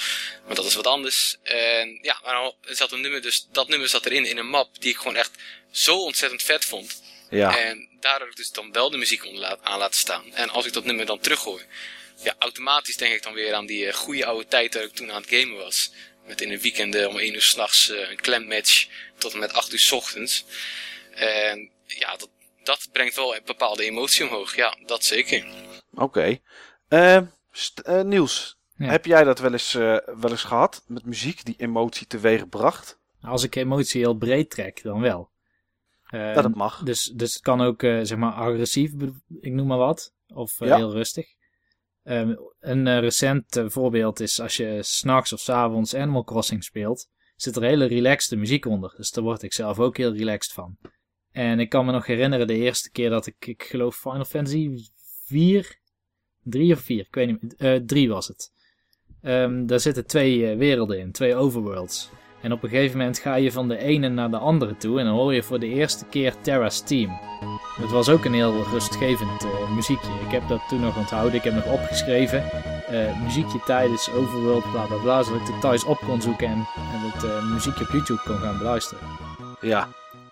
[0.46, 1.38] Maar dat is wat anders.
[1.44, 4.70] En ja, maar dan zat een nummer, dus dat nummer zat erin in een map
[4.80, 5.32] die ik gewoon echt
[5.72, 7.02] zo ontzettend vet vond.
[7.30, 7.58] Ja.
[7.58, 9.26] En daar heb ik dus dan wel de muziek
[9.62, 10.34] aan laten staan.
[10.34, 11.64] En als ik dat nummer dan teruggooi,
[12.24, 15.22] ja, automatisch denk ik dan weer aan die goede oude tijd dat ik toen aan
[15.22, 15.92] het gamen was.
[16.26, 18.86] Met in een weekend om 1 uur s'nachts uh, een klемmatch
[19.18, 20.46] tot en met 8 uur s ochtends.
[21.18, 22.30] En ja, dat,
[22.64, 24.56] dat brengt wel een bepaalde emotie omhoog.
[24.56, 25.46] Ja, dat zeker.
[25.94, 26.04] Oké.
[26.04, 26.42] Okay.
[26.90, 32.08] Uh, Niels, heb jij dat wel eens, uh, wel eens gehad met muziek die emotie
[32.08, 33.00] teweeg bracht?
[33.22, 35.30] Als ik emotie heel breed trek, dan wel.
[36.10, 36.84] Uh, dat mag.
[36.84, 38.92] Dus, dus het kan ook zeg maar agressief,
[39.40, 40.14] ik noem maar wat.
[40.28, 41.36] Of heel rustig.
[42.04, 47.56] Ehm, een recent voorbeeld is als je s'nachts of s avonds Animal Crossing speelt, zit
[47.56, 48.94] er hele relaxte muziek onder.
[48.98, 50.78] Dus daar word ik zelf ook heel relaxed van.
[51.38, 54.86] En ik kan me nog herinneren de eerste keer dat ik, ik geloof Final Fantasy
[55.26, 55.80] 4,
[56.44, 58.52] 3 of 4, ik weet niet meer, uh, 3 was het.
[59.22, 62.10] Um, daar zitten twee uh, werelden in, twee overworlds.
[62.42, 65.06] En op een gegeven moment ga je van de ene naar de andere toe en
[65.06, 67.10] dan hoor je voor de eerste keer Terra's Team.
[67.82, 70.12] Het was ook een heel rustgevend uh, muziekje.
[70.26, 72.44] Ik heb dat toen nog onthouden, ik heb nog opgeschreven.
[73.24, 77.44] Muziekje tijdens Overworld, bla bla bla, zodat ik thuis op kon zoeken en, en het
[77.44, 79.04] muziekje op YouTube kon gaan beluisteren.
[79.62, 79.88] Ja,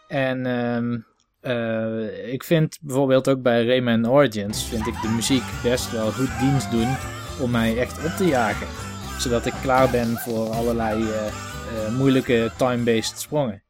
[0.07, 1.05] en um,
[1.41, 6.39] uh, ik vind bijvoorbeeld ook bij Rayman Origins vind ik de muziek best wel goed
[6.39, 6.95] dienst doen
[7.41, 8.67] om mij echt op te jagen.
[9.19, 11.25] Zodat ik klaar ben voor allerlei uh,
[11.73, 13.63] uh, moeilijke time-based sprongen.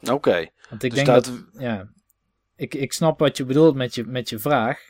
[0.00, 0.12] Oké.
[0.12, 0.50] Okay.
[0.70, 1.44] Want ik dus denk dat...
[1.58, 1.88] ja,
[2.56, 4.80] ik, ik snap wat je bedoelt met je, met je vraag.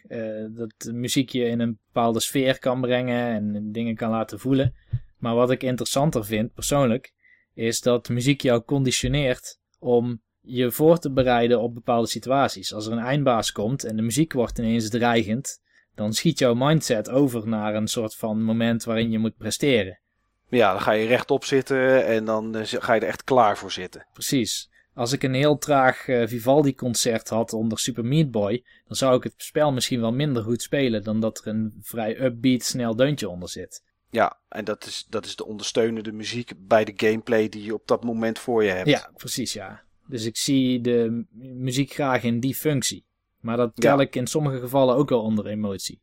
[0.50, 4.74] dat de muziek je in een bepaalde sfeer kan brengen en dingen kan laten voelen.
[5.18, 7.12] Maar wat ik interessanter vind, persoonlijk,
[7.54, 12.74] is dat muziek jou conditioneert om je voor te bereiden op bepaalde situaties.
[12.74, 15.60] Als er een eindbaas komt en de muziek wordt ineens dreigend,
[15.94, 20.00] dan schiet jouw mindset over naar een soort van moment waarin je moet presteren.
[20.48, 23.72] Ja, dan ga je rechtop zitten en dan eh, ga je er echt klaar voor
[23.72, 24.06] zitten.
[24.12, 24.70] Precies.
[24.94, 29.22] Als ik een heel traag uh, Vivaldi-concert had onder Super Meat Boy, dan zou ik
[29.22, 33.28] het spel misschien wel minder goed spelen dan dat er een vrij upbeat, snel deuntje
[33.28, 33.82] onder zit.
[34.10, 37.86] Ja, en dat is, dat is de ondersteunende muziek bij de gameplay die je op
[37.86, 38.88] dat moment voor je hebt.
[38.88, 39.82] Ja, precies, ja.
[40.08, 43.06] Dus ik zie de muziek graag in die functie.
[43.40, 46.00] Maar dat tel ik in sommige gevallen ook wel onder emotie.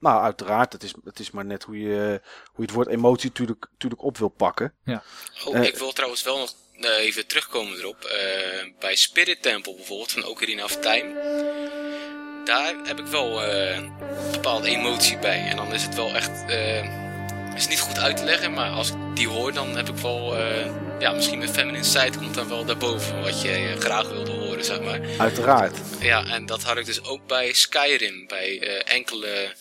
[0.00, 0.72] Nou, uiteraard.
[0.72, 4.02] Het is, het is maar net hoe je, hoe je het woord emotie natuurlijk, natuurlijk
[4.02, 4.74] op wil pakken.
[4.84, 5.02] Ja.
[5.44, 8.04] Oh, uh, ik wil trouwens wel nog uh, even terugkomen erop.
[8.04, 11.14] Uh, bij Spirit Temple bijvoorbeeld, van Ocarina of Time.
[12.44, 13.92] Daar heb ik wel een
[14.32, 15.48] bepaalde emotie bij.
[15.48, 16.44] En dan is het wel echt
[17.58, 20.40] is niet goed uit te leggen, maar als ik die hoor, dan heb ik wel,
[20.40, 24.30] uh, ja, misschien mijn feminine side komt dan wel daarboven, wat je uh, graag wilde
[24.30, 25.00] horen, zeg maar.
[25.18, 25.78] Uiteraard.
[26.00, 29.54] Ja, en dat had ik dus ook bij Skyrim, bij uh, enkele,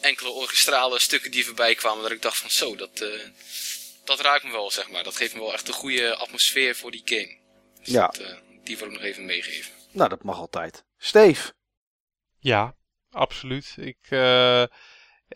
[0.00, 3.04] enkele orchestrale stukken die voorbij kwamen, dat ik dacht van zo, dat,
[4.04, 5.02] dat raakt me wel, zeg maar.
[5.02, 7.36] Dat geeft me wel echt een goede atmosfeer voor die game.
[7.78, 8.06] Dus ja.
[8.06, 9.72] Dat, die wil ik nog even meegeven.
[9.90, 10.84] Nou, dat mag altijd.
[10.98, 11.52] Steve?
[12.38, 12.74] Ja,
[13.10, 13.74] absoluut.
[13.76, 13.98] Ik...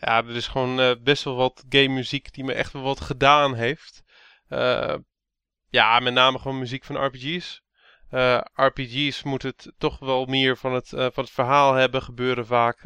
[0.00, 3.00] Ja, er is gewoon uh, best wel wat game muziek die me echt wel wat
[3.00, 4.02] gedaan heeft.
[4.48, 4.94] Uh,
[5.68, 7.62] ja, met name gewoon muziek van RPG's.
[8.10, 12.02] Eh, RPG's moeten het toch wel meer van het, van het verhaal hebben.
[12.02, 12.78] Gebeuren vaak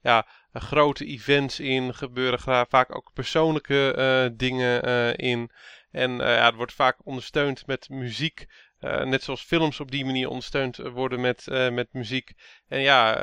[0.00, 1.94] ja, grote events in.
[1.94, 4.82] Gebeuren vaak ook persoonlijke dingen
[5.16, 5.50] in.
[5.90, 8.46] En ja, het wordt vaak ondersteund met muziek.
[8.80, 12.32] net zoals films op die manier ondersteund worden met, met muziek.
[12.68, 13.18] En ja,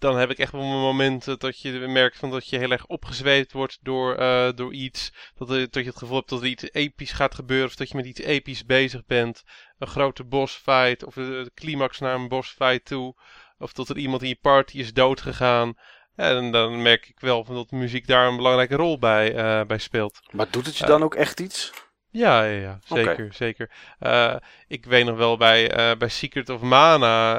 [0.00, 3.52] dan heb ik echt wel momenten dat je merkt van dat je heel erg opgezweept
[3.52, 5.12] wordt door, uh, door iets.
[5.34, 7.96] Dat, dat je het gevoel hebt dat er iets episch gaat gebeuren of dat je
[7.96, 9.42] met iets episch bezig bent.
[9.78, 13.14] Een grote bossfight of de, climax naar een bossfight toe.
[13.58, 15.74] Of dat er iemand in je party is doodgegaan.
[16.16, 19.78] En dan merk ik wel van dat muziek daar een belangrijke rol bij, uh, bij
[19.78, 20.20] speelt.
[20.30, 21.72] Maar doet het je dan ook echt iets?
[22.10, 23.70] Ja, ja, ja zeker, zeker.
[24.66, 27.36] Ik weet nog wel bij, bij Secret of Mana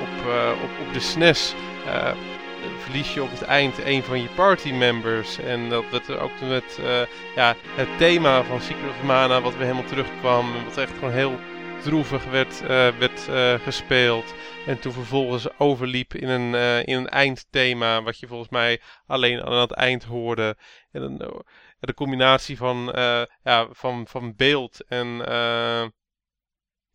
[0.00, 0.17] op,
[0.62, 1.54] op, op de SNES
[1.86, 2.12] uh,
[2.78, 5.38] verlies je op het eind een van je party members.
[5.38, 7.00] En dat werd ook met uh,
[7.34, 10.64] ja, het thema van Secret of Mana, wat weer helemaal terugkwam.
[10.64, 11.38] Wat echt gewoon heel
[11.82, 12.60] droevig werd,
[12.98, 13.28] werd
[13.62, 14.34] gespeeld.
[14.66, 16.54] En toen vervolgens overliep in een,
[16.84, 20.56] in een eindthema, wat je volgens mij alleen aan het eind hoorde.
[20.92, 21.16] En
[21.80, 22.92] de combinatie van,
[23.42, 25.22] ja, van, van beeld en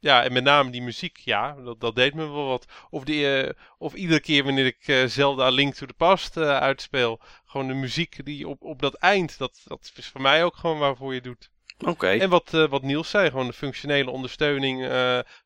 [0.04, 2.66] ja, en met name die muziek, ja, dat, dat deed me wel wat.
[2.90, 6.58] Of, die, uh, of iedere keer wanneer ik uh, Zelda Link to the Past uh,
[6.58, 10.56] uitspeel, gewoon de muziek die op, op dat eind, dat, dat is voor mij ook
[10.56, 11.50] gewoon waarvoor je doet.
[11.86, 12.08] Oké.
[12.08, 14.88] En wat, wat Niels zei, gewoon de functionele ondersteuning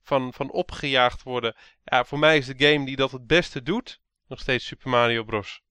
[0.04, 1.56] van, van opgejaagd worden.
[1.84, 5.24] Ja, voor mij is de game die dat het beste doet, nog steeds Super Mario
[5.24, 5.62] Bros.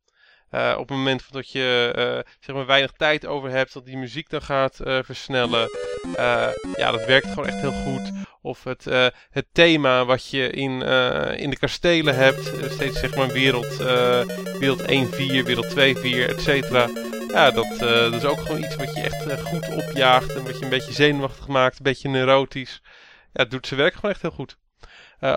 [0.57, 3.97] Uh, op het moment dat je uh, zeg maar weinig tijd over hebt, dat die
[3.97, 5.71] muziek dan gaat uh, versnellen.
[6.77, 8.13] ja, dat werkt gewoon echt heel goed.
[8.43, 8.85] Of het,
[9.31, 10.83] het thema wat je in,
[11.37, 12.53] in de kastelen hebt.
[12.71, 13.77] steeds zeg maar wereld,
[14.59, 14.87] wereld 1-4,
[15.45, 16.89] wereld 2-4, et cetera.
[17.29, 20.35] Ja, dat, dat is ook gewoon iets wat je echt goed opjaagt.
[20.35, 22.81] En wat je een beetje zenuwachtig maakt, een beetje neurotisch.
[23.33, 24.57] Ja, het doet zijn werk gewoon echt heel goed.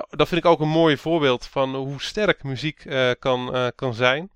[0.09, 2.85] Dat vind ik ook een mooi voorbeeld van hoe sterk muziek
[3.19, 4.29] kan, kan zijn.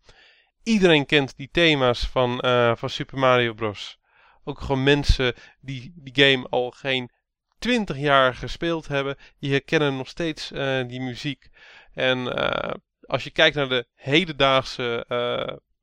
[0.64, 2.38] Iedereen kent die thema's van,
[2.78, 3.99] van Super Mario Bros.
[4.43, 7.11] Ook gewoon mensen die die game al geen
[7.59, 10.47] 20 jaar gespeeld hebben, die herkennen nog steeds
[10.88, 11.49] die muziek.
[11.93, 12.34] En
[13.01, 15.05] als je kijkt naar de hedendaagse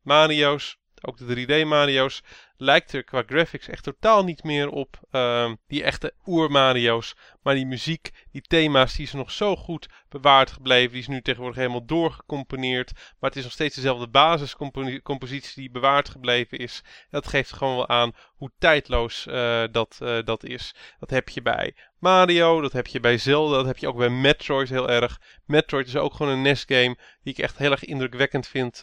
[0.03, 2.23] Mario's, ook de 3D Mario's,
[2.61, 7.17] lijkt er qua graphics echt totaal niet meer op uh, die echte oer-Mario's.
[7.43, 10.91] Maar die muziek, die thema's, die is nog zo goed bewaard gebleven.
[10.91, 12.93] Die is nu tegenwoordig helemaal doorgecomponeerd.
[12.95, 16.83] Maar het is nog steeds dezelfde basiscompositie die bewaard gebleven is.
[17.11, 20.75] dat geeft gewoon wel aan hoe tijdloos uh, dat, uh, dat is.
[20.99, 24.09] Dat heb je bij Mario, dat heb je bij Zelda, dat heb je ook bij
[24.09, 25.21] Metroid heel erg.
[25.45, 28.83] Metroid is ook gewoon een NES-game die ik echt heel erg indrukwekkend vind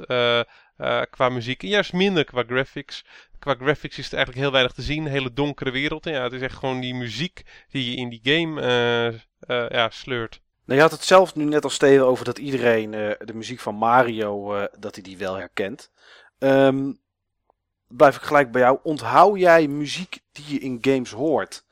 [0.78, 1.64] uh, qua muziek.
[1.64, 3.04] En juist minder qua graphics
[3.40, 5.06] qua graphics is het eigenlijk heel weinig te zien.
[5.06, 6.06] Een hele donkere wereld.
[6.06, 9.14] En ja, het is echt gewoon die muziek die je in die game uh,
[9.58, 10.42] uh, ja, sleurt.
[10.66, 13.76] Nou, je had het zelf nu net al Steven over dat iedereen de muziek van
[13.76, 15.92] Mario, dat hij die wel herkent.
[16.40, 17.00] Um,
[17.88, 18.80] blijf ik gelijk bij jou.
[18.84, 21.66] Onthoud jij muziek die je in games hoort?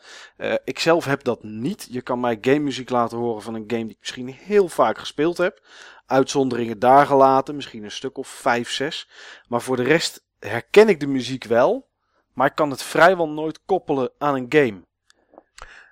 [0.63, 1.87] ik zelf heb dat niet.
[1.89, 4.97] Je kan mij game muziek laten horen van een game die ik misschien heel vaak
[4.97, 5.61] gespeeld heb.
[6.05, 9.09] Uitzonderingen daar gelaten, misschien een stuk of vijf, zes.
[9.47, 11.87] Maar voor de rest herken ik de muziek wel,
[12.33, 14.83] maar ik kan het vrijwel nooit koppelen aan een game.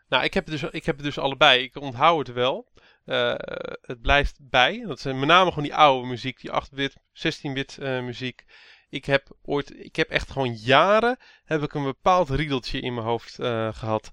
[0.08, 1.64] Nou, ik heb het dus, ik heb het dus allebei.
[1.64, 2.72] Ik onthoud het wel.
[3.06, 3.34] Uh,
[3.82, 4.84] het blijft bij.
[4.88, 8.46] Dat zijn met name gewoon die oude muziek, die 8-bit, 16-bit uh, muziek.
[8.90, 13.06] Ik heb ooit, ik heb echt gewoon jaren, heb ik een bepaald riedeltje in mijn
[13.06, 14.12] hoofd uh, gehad.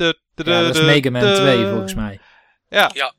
[0.00, 2.20] Ja, dat is Mega Man 2 volgens mij.
[2.68, 2.90] Ja.
[2.92, 3.14] ja.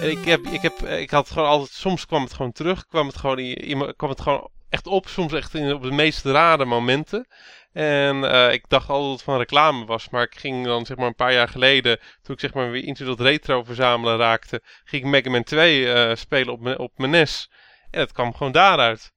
[0.00, 3.16] ik, heb, ik, heb, ik had gewoon altijd, soms kwam het gewoon terug, kwam het
[3.16, 3.56] gewoon,
[3.96, 7.26] kwam het gewoon echt op, soms echt in, op de meest rare momenten.
[7.72, 10.96] En uh, ik dacht altijd dat het van reclame was, maar ik ging dan zeg
[10.96, 14.62] maar een paar jaar geleden, toen ik zeg maar weer into dat retro verzamelen raakte,
[14.84, 17.50] ging ik Mega Man 2 uh, eh, spelen op mijn, op mijn NES.
[17.90, 19.12] En het kwam gewoon daaruit.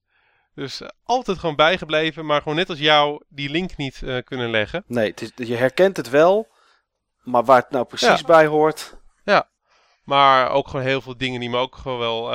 [0.56, 4.84] Dus uh, altijd gewoon bijgebleven, maar gewoon net als jou die link niet kunnen leggen.
[4.88, 6.48] Nee, het is, je herkent het wel,
[7.24, 8.26] maar waar het nou precies ja.
[8.26, 8.98] bij hoort.
[9.24, 9.50] Ja,
[10.04, 12.32] maar ook gewoon heel veel dingen die me ook gewoon wel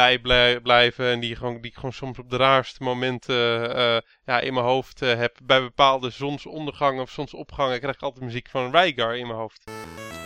[0.00, 1.06] ja, bijblijven.
[1.10, 4.66] En die, gewoon, die ik gewoon soms op de raarste momenten uh, ja, in mijn
[4.66, 5.36] hoofd uh, heb.
[5.42, 9.70] Bij bepaalde zonsondergangen of zonsopgangen krijg ik altijd muziek van Rygar in mijn hoofd.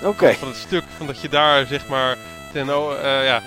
[0.04, 0.34] Oké.
[0.34, 2.16] Van het stuk van dat je daar zeg maar
[2.52, 3.42] ten, ja,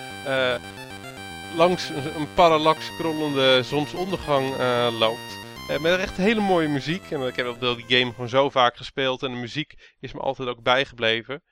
[1.55, 4.57] langs een, parallax scrollende zonsondergang
[4.99, 5.43] loopt.
[5.69, 7.11] Uh, met echt hele mooie muziek.
[7.11, 9.23] En ik heb wel die game gewoon zo vaak gespeeld.
[9.23, 11.43] En de muziek is me altijd ook bijgebleven.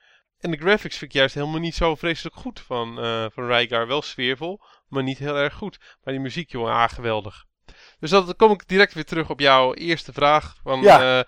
[0.44, 3.86] En de graphics vind ik juist helemaal niet zo vreselijk goed van, uh, van Rygar.
[3.86, 5.78] Wel sfeervol, maar niet heel erg goed.
[6.02, 7.44] Maar die muziek, jongen, ah, geweldig.
[8.00, 10.56] Dus dan kom ik direct weer terug op jouw eerste vraag.
[10.62, 11.18] Van, ja.
[11.18, 11.24] Uh,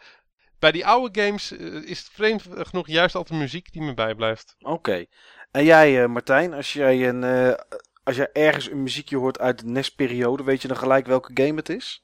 [0.58, 4.56] bij die oude games uh, is het vreemd genoeg juist altijd muziek die me bijblijft.
[4.60, 5.06] Oké.
[5.50, 7.56] En jij, Martijn, als jij, een,
[8.04, 11.54] als jij ergens een muziekje hoort uit de NES-periode, weet je dan gelijk welke game
[11.54, 12.02] het is?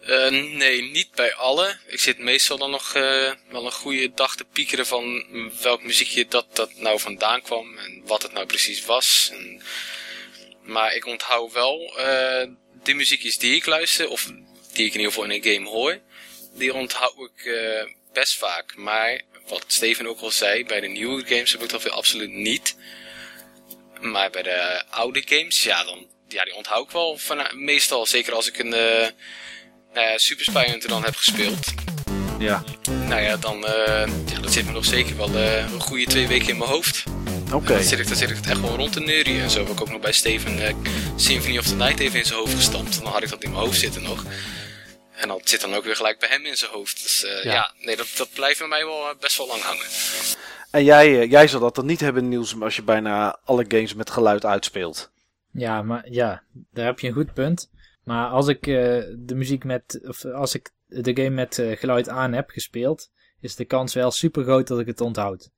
[0.00, 1.78] Uh, nee, niet bij alle.
[1.86, 5.24] Ik zit meestal dan nog uh, wel een goede dag te piekeren van
[5.62, 9.32] welk muziekje dat, dat nou vandaan kwam en wat het nou precies was.
[10.62, 12.44] Maar ik onthoud wel uh,
[12.82, 14.24] de muziekjes die ik luister, of
[14.72, 16.00] die ik in ieder geval in een game hoor,
[16.54, 17.50] die onthoud ik
[18.12, 18.76] best vaak.
[18.76, 22.30] Maar wat Steven ook al zei, bij de nieuwe games heb ik dat weer absoluut
[22.30, 22.76] niet.
[24.00, 28.06] Maar bij de oude games, ja, dan, ja die onthoud ik wel van, meestal.
[28.06, 28.74] Zeker als ik een
[29.96, 31.74] nou ja, Super Spy Hunter dan heb gespeeld.
[32.38, 32.64] Ja.
[33.08, 36.28] Nou ja, dan uh, ja, dat zit me nog zeker wel uh, een goede twee
[36.28, 37.04] weken in mijn hoofd.
[37.46, 37.54] Oké.
[37.54, 37.76] Okay.
[37.76, 39.40] Dan, zit ik, dan zit ik het echt gewoon rond te neurien.
[39.40, 40.74] En zo heb ik ook nog bij Steven uh,
[41.16, 43.02] Symphony of the Night even in zijn hoofd gestampt.
[43.02, 44.24] Dan had ik dat in mijn hoofd zitten nog.
[45.12, 47.02] En dat zit dan ook weer gelijk bij hem in zijn hoofd.
[47.02, 47.52] Dus ja.
[47.52, 49.86] ja, nee, dat, dat blijft bij mij wel best wel lang hangen.
[50.70, 54.10] En jij, jij zal dat dan niet hebben, Niels, als je bijna alle games met
[54.10, 55.10] geluid uitspeelt.
[55.52, 56.42] Ja, maar ja,
[56.72, 57.68] daar heb je een goed punt.
[58.06, 58.76] Maar als ik uh,
[59.18, 63.56] de muziek met, of als ik de game met uh, geluid aan heb gespeeld, is
[63.56, 65.50] de kans wel super groot dat ik het onthoud.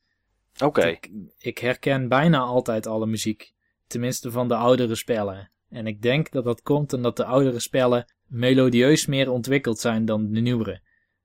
[0.65, 0.87] Oké.
[0.87, 3.53] Ik, ik, herken bijna altijd alle muziek.
[3.87, 5.51] Tenminste van de oudere spellen.
[5.69, 10.33] En ik denk dat dat komt omdat de oudere spellen melodieus meer ontwikkeld zijn dan
[10.33, 10.81] de nieuwere.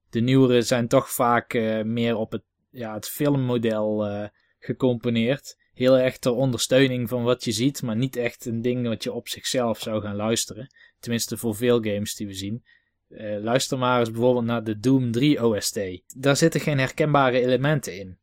[0.09, 5.57] De nieuwere zijn toch vaak uh, meer op het, ja, het filmmodel gecomponeerd.
[5.73, 9.13] Heel erg ter ondersteuning van wat je ziet, maar niet echt een ding wat je
[9.13, 10.67] op zichzelf zou gaan luisteren.
[11.03, 12.63] Tenminste voor veel games die we zien.
[13.09, 15.79] Uh, luister maar eens bijvoorbeeld naar de Doom 3 OST.
[16.17, 18.17] Daar zitten geen herkenbare elementen in.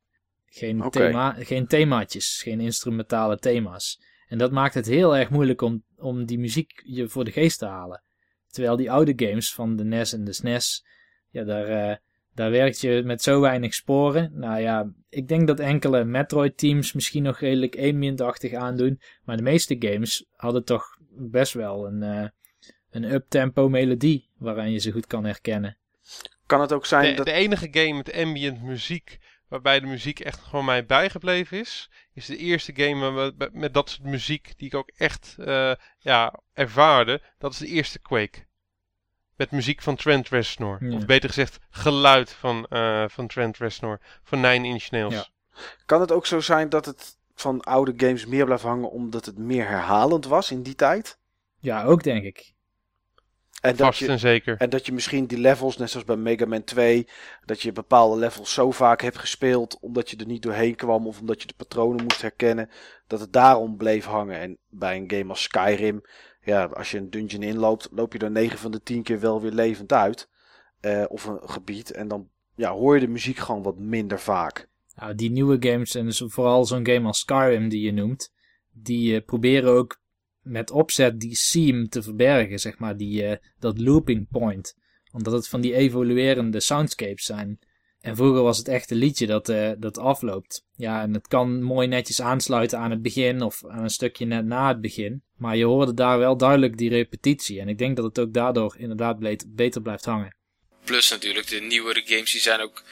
[0.47, 1.07] Geen, okay.
[1.07, 4.01] thema, geen themaatjes, geen instrumentale thema's.
[4.27, 7.59] En dat maakt het heel erg moeilijk om, om die muziek je voor de geest
[7.59, 8.03] te halen.
[8.47, 10.87] Terwijl die oude games van de NES en de SNES,
[11.31, 11.97] ja, daar, uh,
[12.35, 14.31] daar werkt je met zo weinig sporen.
[14.35, 19.01] Nou ja, ik denk dat enkele Metroid-teams misschien nog redelijk ambient-achtig aandoen.
[19.25, 22.29] Maar de meeste games hadden toch best wel een, uh,
[22.91, 25.77] een up-tempo melodie waaraan je ze goed kan herkennen.
[26.47, 27.27] Kan het ook zijn de, dat...
[27.27, 29.19] De enige game met ambient muziek
[29.49, 33.91] waarbij de muziek echt gewoon mij bijgebleven is, is de eerste game met, met dat
[33.91, 37.23] soort muziek die ik ook echt uh, ja, ervaarde.
[37.39, 38.47] Dat is de eerste Quake.
[39.37, 40.79] Met muziek van Trent Reznor.
[40.91, 44.01] Of beter gezegd, geluid van, uh, van Trent Reznor.
[44.23, 45.15] Van Nine Inch Nails.
[45.15, 45.27] Ja.
[45.87, 49.39] Kan het ook zo zijn dat het van oude games meer blijft hangen omdat het
[49.39, 51.19] meer herhalend was in die tijd?
[51.59, 52.55] Ja, ook denk ik.
[53.61, 54.57] En dat, je, en, zeker.
[54.57, 57.07] en dat je misschien die levels, net zoals bij Mega Man 2,
[57.45, 61.21] dat je bepaalde levels zo vaak hebt gespeeld omdat je er niet doorheen kwam of
[61.21, 62.71] omdat je de patronen moest herkennen,
[63.07, 64.39] dat het daarom bleef hangen.
[64.41, 66.01] En bij een game als Skyrim,
[66.43, 69.41] ja, als je een dungeon inloopt, loop je er 9 van de 10 keer wel
[69.41, 70.29] weer levend uit.
[70.81, 71.91] Uh, of een gebied.
[71.91, 74.69] En dan ja, hoor je de muziek gewoon wat minder vaak.
[74.95, 78.33] Nou, die nieuwe games, en vooral zo'n game als Skyrim die je noemt,
[78.73, 80.00] die uh, proberen ook
[80.43, 84.75] met opzet die seam te verbergen, zeg maar, die, uh, dat looping point.
[85.13, 87.59] Omdat het van die evoluerende soundscapes zijn.
[88.01, 90.65] En vroeger was het echt een liedje dat, uh, dat afloopt.
[90.77, 94.45] Ja, en het kan mooi netjes aansluiten aan het begin of aan een stukje net
[94.45, 95.23] na het begin.
[95.37, 97.61] Maar je hoorde daar wel duidelijk die repetitie.
[97.61, 100.37] En ik denk dat het ook daardoor inderdaad beter blijft hangen.
[100.85, 102.83] Plus natuurlijk, de nieuwere games die zijn ook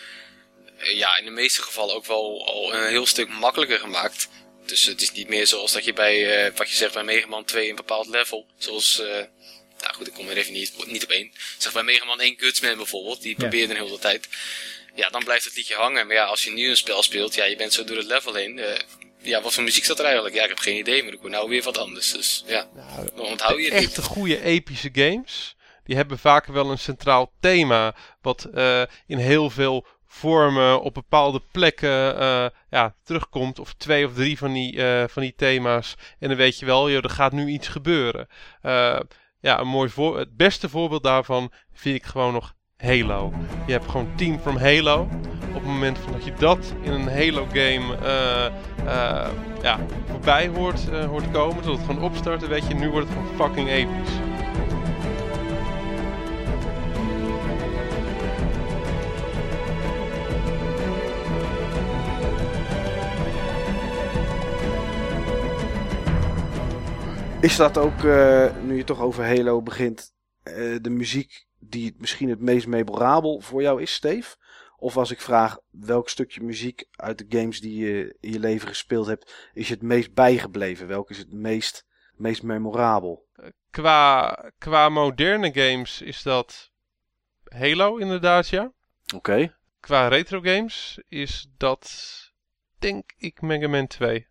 [0.78, 4.28] uh, ja, in de meeste gevallen ook wel al een heel stuk makkelijker gemaakt.
[4.69, 7.27] Dus het is niet meer zoals dat je bij, uh, wat je zegt bij Mega
[7.27, 9.07] Man 2 een bepaald level, zoals, uh,
[9.81, 11.33] nou goed, ik kom er even niet, niet op één.
[11.59, 14.29] Zeg bij Mega Man 1 Gutsman bijvoorbeeld, die probeerde een hele tijd.
[14.95, 16.07] Ja, dan blijft het liedje hangen.
[16.07, 18.35] Maar ja, als je nu een spel speelt, ja, je bent zo door het level
[18.35, 18.59] heen.
[18.59, 18.66] Uh,
[19.21, 20.35] ja, wat voor muziek staat er eigenlijk?
[20.35, 22.12] Ja, ik heb geen idee, maar ik hoor nou weer wat anders.
[22.12, 26.71] Dus ja, nou, dan onthoud je het Echte goede epische games, die hebben vaak wel
[26.71, 28.49] een centraal thema, wat
[29.07, 33.59] in heel veel vormen op bepaalde plekken uh, ja, terugkomt.
[33.59, 35.97] Of twee of drie van die, uh, van die thema's.
[36.19, 38.27] En dan weet je wel, joh, er gaat nu iets gebeuren.
[38.63, 39.01] Uh,
[39.41, 43.33] ja, een mooi voor het beste voorbeeld daarvan vind ik gewoon nog Halo.
[43.67, 45.09] Je hebt gewoon Team from Halo.
[45.49, 47.97] Op het moment dat je dat in een Halo game
[49.63, 49.79] ja,
[50.11, 50.81] voorbij hoort,
[51.33, 54.38] komen, dat het gewoon opstarten, weet je, nu wordt het gewoon fucking episch.
[67.41, 70.14] Is dat ook, uh, nu je toch over Halo begint,
[70.45, 74.36] uh, de muziek die misschien het meest memorabel voor jou is, Steve?
[74.76, 78.68] Of als ik vraag welk stukje muziek uit de games die je in je leven
[78.68, 80.86] gespeeld hebt, is je het meest bijgebleven?
[80.86, 81.86] Welk is het meest,
[82.16, 83.26] meest memorabel?
[83.70, 86.70] Qua, qua moderne games is dat
[87.45, 88.72] Halo inderdaad, ja.
[89.05, 89.16] Oké.
[89.16, 89.55] Okay.
[89.80, 91.91] Qua retro games is dat,
[92.78, 94.28] denk ik, Mega Man 2.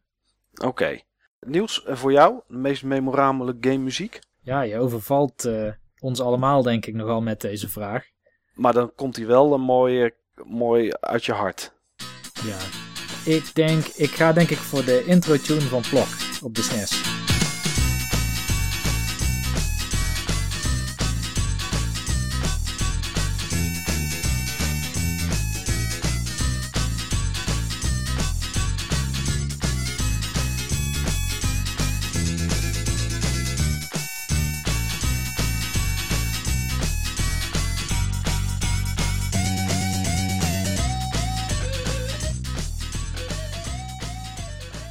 [0.54, 0.68] Oké.
[0.68, 1.06] Okay.
[1.40, 4.20] Niels, voor jou, de meest memorabele game muziek?
[4.42, 8.06] Ja, je overvalt uh, ons allemaal denk ik nogal met deze vraag.
[8.54, 11.74] Maar dan komt hij wel een mooie, mooi uit je hart.
[12.44, 12.58] Ja,
[13.32, 16.08] ik denk, ik ga denk ik voor de intro tune van Plok
[16.42, 17.17] op de SNES.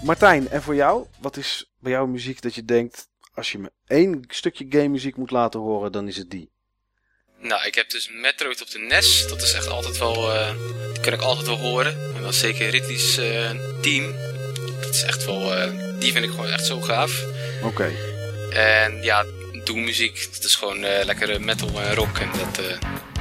[0.06, 1.06] Martijn, en voor jou?
[1.18, 5.16] Wat is bij jou muziek dat je denkt, als je me één stukje game muziek
[5.16, 6.50] moet laten horen, dan is het die?
[7.40, 9.28] Nou, ik heb dus Metroid op de NES.
[9.28, 10.50] Dat is echt altijd wel, uh,
[10.92, 12.14] die kan ik altijd wel horen.
[12.14, 13.50] En wel zeker Ridley's uh,
[13.80, 14.14] team.
[14.80, 17.24] Dat is echt wel, uh, die vind ik gewoon echt zo gaaf.
[17.62, 17.66] Oké.
[17.66, 17.94] Okay.
[18.50, 19.24] En ja,
[19.74, 22.18] muziek, dat is gewoon lekkere metal en rock.
[22.18, 22.78] En dat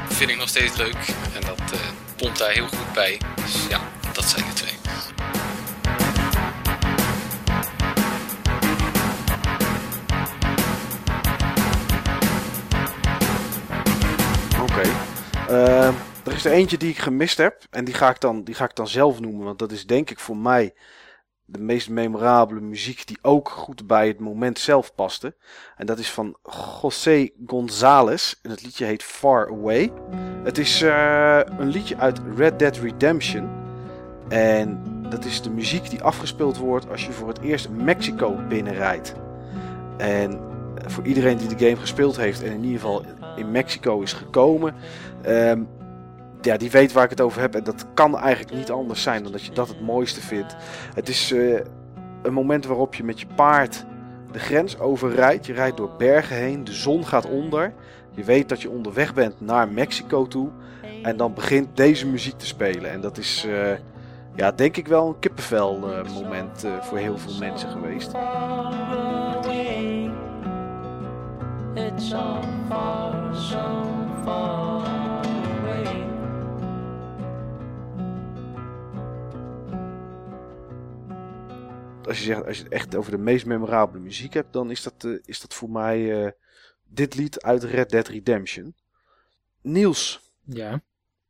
[0.10, 0.98] vind ik nog steeds leuk.
[1.34, 1.80] En dat
[2.16, 3.18] pompt daar heel goed bij.
[3.36, 4.74] Dus ja, dat zijn de twee.
[15.56, 15.88] Uh,
[16.26, 17.64] er is er eentje die ik gemist heb.
[17.70, 19.46] En die ga, ik dan, die ga ik dan zelf noemen.
[19.46, 20.74] Want dat is denk ik voor mij
[21.46, 25.36] de meest memorabele muziek die ook goed bij het moment zelf paste.
[25.78, 26.38] En dat is van
[26.82, 28.34] José González.
[28.42, 29.92] En het liedje heet Far Away.
[30.44, 33.50] Het is uh, een liedje uit Red Dead Redemption.
[34.30, 39.14] En dat is de muziek die afgespeeld wordt als je voor het eerst Mexico binnenrijdt.
[39.98, 40.40] En
[40.86, 43.06] voor iedereen die de game gespeeld heeft en in ieder geval
[43.36, 44.74] in Mexico is gekomen,
[45.28, 45.68] um,
[46.46, 47.56] ja, die weet waar ik het over heb.
[47.56, 50.56] En dat kan eigenlijk niet anders zijn dan dat je dat het mooiste vindt.
[50.94, 51.60] Het is uh,
[52.22, 53.86] een moment waarop je met je paard
[54.32, 55.46] de grens overrijdt.
[55.46, 57.74] Je rijdt door bergen heen, de zon gaat onder.
[58.12, 60.50] Je weet dat je onderweg bent naar Mexico toe.
[61.04, 62.92] En dan begint deze muziek te spelen.
[62.92, 63.72] En dat is, uh,
[64.36, 68.12] ja, denk ik wel een kippenvel uh, moment voor heel veel mensen geweest.
[71.78, 73.84] It's so far, so
[74.24, 74.86] far
[75.26, 76.08] away.
[82.08, 84.84] Als je, zegt, als je het echt over de meest memorabele muziek hebt, dan is
[84.84, 86.32] dat, uh, is dat voor mij uh,
[86.84, 88.76] dit lied uit Red Dead Redemption.
[89.62, 90.32] Niels.
[90.44, 90.82] Ja.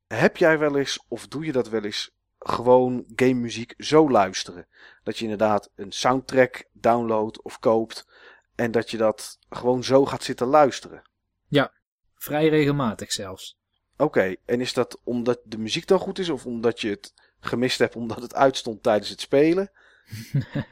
[0.08, 4.68] Heb jij wel eens, of doe je dat wel eens, gewoon game muziek zo luisteren?
[5.04, 8.08] Dat je inderdaad een soundtrack downloadt of koopt
[8.56, 11.02] en dat je dat gewoon zo gaat zitten luisteren.
[11.48, 11.74] Ja,
[12.16, 13.58] vrij regelmatig zelfs.
[13.98, 17.80] Oké, en is dat omdat de muziek dan goed is of omdat je het gemist
[17.80, 19.72] hebt omdat het uitstond tijdens het spelen?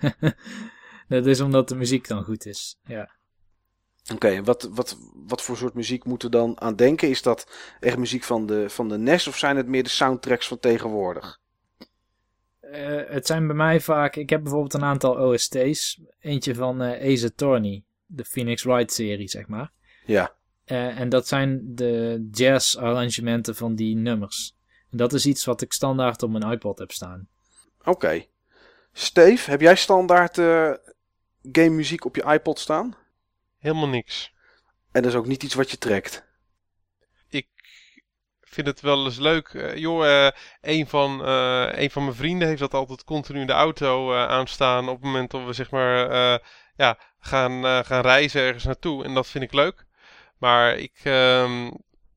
[1.08, 3.12] dat is omdat de muziek dan goed is, ja.
[4.14, 7.10] Oké, en wat, wat, wat voor soort muziek moeten we dan aan denken?
[7.10, 7.48] Is dat
[7.80, 11.42] echt muziek van de, van de NES of zijn het meer de soundtracks van tegenwoordig?
[12.74, 14.16] Uh, het zijn bij mij vaak...
[14.16, 16.02] Ik heb bijvoorbeeld een aantal OST's.
[16.20, 17.84] Eentje van uh, Ace Attorney.
[18.06, 19.72] De Phoenix Wright serie, zeg maar.
[20.06, 20.34] Ja.
[20.66, 24.56] Uh, en dat zijn de jazz arrangementen van die nummers.
[24.92, 27.28] En dat is iets wat ik standaard op mijn iPod heb staan.
[27.80, 27.90] Oké.
[27.90, 28.30] Okay.
[28.92, 30.36] Steve, heb jij standaard
[31.52, 32.96] game muziek op je iPod staan?
[33.58, 34.34] Helemaal niks.
[34.92, 36.26] En dat is ook niet iets wat je trekt?
[38.54, 39.54] Vind het wel eens leuk.
[39.54, 40.30] Uh, joh, uh,
[40.62, 44.90] een, van, uh, een van mijn vrienden heeft dat altijd continu in de auto aanstaan.
[44.90, 46.10] Op het moment dat we zeg maar
[46.76, 49.04] ja, gaan, gaan reizen ergens naartoe.
[49.04, 49.86] En dat vind ik leuk.
[50.38, 51.72] Maar ik, ehm,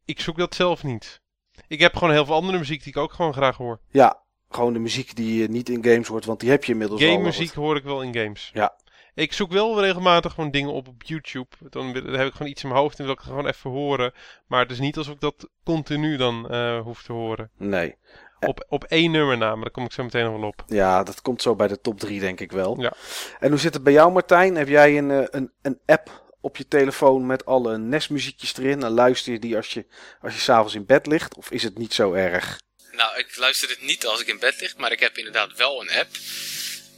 [0.04, 1.20] ik zoek dat zelf niet.
[1.68, 3.80] Ik heb gewoon heel veel andere muziek die ik ook gewoon graag hoor.
[3.90, 7.22] Ja, gewoon de muziek die niet in games hoort, want die heb je inmiddels Game
[7.22, 8.50] muziek hoor ik wel in games.
[8.54, 8.76] Ja,
[9.16, 11.48] ik zoek wel regelmatig gewoon dingen op op YouTube.
[11.70, 13.70] Dan, dan, heb ik gewoon iets in mijn hoofd en wil ik het gewoon even
[13.70, 14.12] horen.
[14.46, 17.50] Maar het is niet alsof ik dat continu dan uh, hoef te horen.
[17.56, 17.96] Nee.
[18.40, 20.64] Op, op één nummer na, maar daar kom ik zo meteen nog wel op.
[20.66, 22.80] Ja, dat komt zo bij de top 3 denk ik wel.
[22.80, 22.92] Ja.
[23.38, 24.56] En hoe zit het bij jou Martijn?
[24.56, 28.82] Heb jij een, eh, een, een app op je telefoon met alle NES-muziekjes erin?
[28.82, 29.86] En luister je die als je,
[30.20, 31.36] als je s'avonds in bed ligt?
[31.36, 32.58] Of is het niet zo erg?
[32.92, 35.80] Nou, ik luister het niet als ik in bed lig, maar ik heb inderdaad wel
[35.80, 36.08] een app.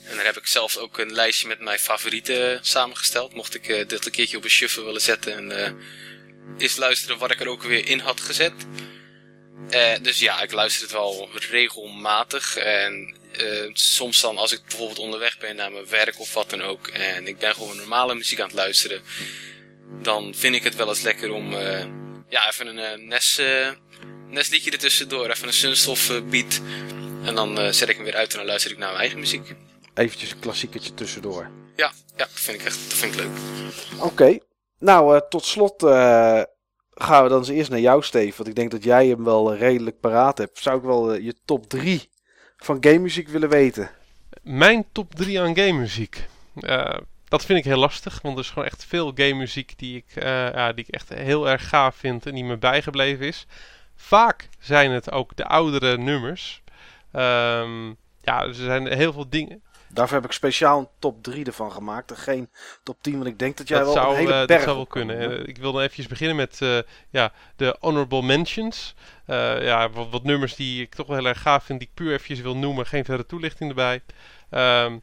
[0.09, 3.35] En daar heb ik zelf ook een lijstje met mijn favorieten samengesteld.
[3.35, 5.83] Mocht ik uh, dit een keertje op een shuffle willen zetten en uh,
[6.59, 8.53] eens luisteren wat ik er ook weer in had gezet.
[9.71, 12.57] Uh, dus ja, ik luister het wel regelmatig.
[12.57, 13.17] En
[13.73, 16.89] soms dan als ik bijvoorbeeld onderweg ben naar mijn werk of wat dan ook.
[16.89, 19.03] En ik ben gewoon normale muziek aan het luisteren.
[20.03, 21.53] Dan vind ik het wel eens lekker om
[22.29, 23.41] ja, even een Nes,
[24.29, 25.31] Nes liedje ertussendoor.
[25.31, 26.61] Even een Sunstof beat.
[27.25, 29.55] En dan zet ik hem weer uit en dan luister ik naar mijn eigen muziek
[29.99, 31.51] eventjes een klassieketje tussendoor.
[31.77, 33.31] Ja, ja dat, vind ik echt, dat vind ik leuk.
[34.01, 34.39] Oké.
[34.79, 36.43] Nou, uh, tot slot uh,
[36.91, 38.37] gaan we dan eens eerst naar jou, Steve.
[38.37, 40.59] Want ik denk dat jij hem wel redelijk paraat hebt.
[40.59, 42.09] Zou ik wel uh, je top 3
[42.57, 43.91] van game muziek willen weten?
[44.43, 46.29] Mijn top 3 aan game muziek.
[47.29, 50.23] dat vind ik heel lastig, want er is gewoon echt veel game muziek die ik,
[50.25, 53.47] ja, die ik echt heel erg gaaf vind en die me bijgebleven is.
[53.97, 56.63] Vaak zijn het ook de oudere nummers.
[57.13, 57.97] Um,
[58.29, 59.63] ja, er zijn heel veel dingen.
[59.89, 62.11] Daarvoor heb ik speciaal een top 3 ervan gemaakt.
[62.11, 62.51] En geen
[62.83, 64.77] top 10, want ik denk dat jij wel zou, een hele uh, berg Dat zou
[64.77, 65.49] wel kunnen.
[65.49, 66.79] Ik wilde even beginnen met uh,
[67.11, 68.95] ja, de honorable mentions.
[69.27, 72.13] ja, wat, wat, nummers die ik toch wel heel erg gaaf vind, die ik puur
[72.13, 72.87] eventjes wil noemen.
[72.87, 74.03] Geen verder toelichting erbij.
[74.85, 75.03] Um,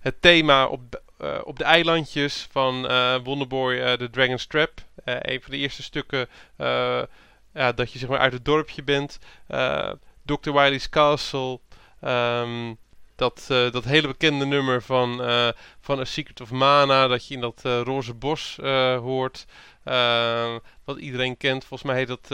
[0.00, 1.02] het thema op,
[1.44, 2.82] op de eilandjes van
[3.22, 4.70] Wonderboy The Dragon's Trap.
[5.04, 6.28] een van de eerste stukken
[7.54, 9.18] ja, dat je zeg maar uit het dorpje bent.
[10.24, 10.52] Dr.
[10.52, 11.58] Wily's Castle.
[12.04, 12.78] Um,
[13.18, 15.48] dat, uh, dat hele bekende nummer van, uh,
[15.80, 18.56] van A Secret of Mana, dat je in dat uh, roze bos
[19.00, 19.46] hoort.
[19.84, 21.64] Ehm, wat iedereen kent.
[21.64, 22.26] Volgens mij heet dat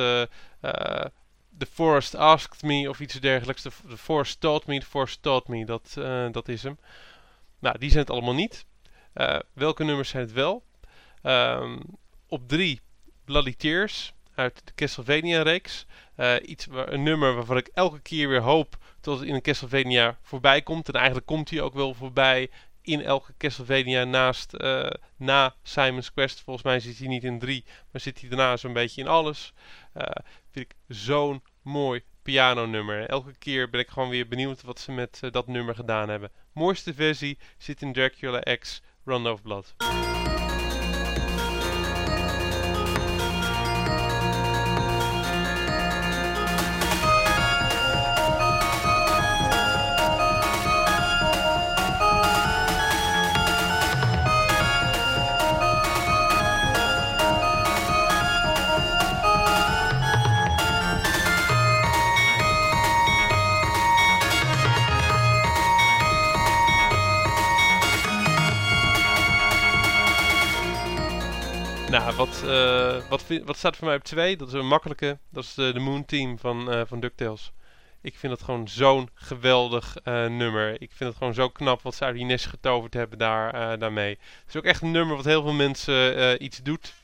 [1.59, 3.62] The Forest Asked Me of iets dergelijks.
[3.62, 5.95] The, Forest Taught Me, The Forest Taught Me, dat,
[6.32, 6.78] dat is hem.
[7.59, 8.66] Nou, die zijn het allemaal niet.
[9.53, 10.62] welke nummers zijn het wel?
[11.22, 11.80] Um,
[12.28, 12.80] op drie,
[13.24, 14.12] Bloody Tears.
[14.35, 15.87] Uit de Castlevania-reeks.
[16.43, 20.18] iets waar, een nummer waarvan ik elke keer weer hoop tot het in een Castlevania
[20.22, 20.89] voorbij komt.
[20.89, 22.51] En eigenlijk komt hij ook wel voorbij
[22.82, 24.53] in elke Castlevania naast
[25.16, 26.41] na Simon's Quest.
[26.41, 29.53] Volgens mij zit hij niet in drie, maar zit hij daarna zo'n beetje in alles.
[30.51, 33.09] vind ik zo'n mooi pianonummer.
[33.09, 36.30] Elke keer ben ik gewoon weer benieuwd wat ze met dat nummer gedaan hebben.
[36.53, 39.74] Mooiste versie zit in Dracula X Run of Blood.
[72.45, 74.36] Uh, wat, wat staat voor mij op 2?
[74.36, 75.18] Dat is een makkelijke.
[75.30, 77.53] Dat is de, de Moon Team van, uh, van DuckTales.
[78.01, 80.82] Ik vind het gewoon zo'n geweldig nummer.
[80.82, 84.11] Ik vind het gewoon zo knap wat ze uit die nest getoverd hebben daar, daarmee.
[84.11, 86.95] Het is ook echt een nummer wat heel veel mensen iets doet.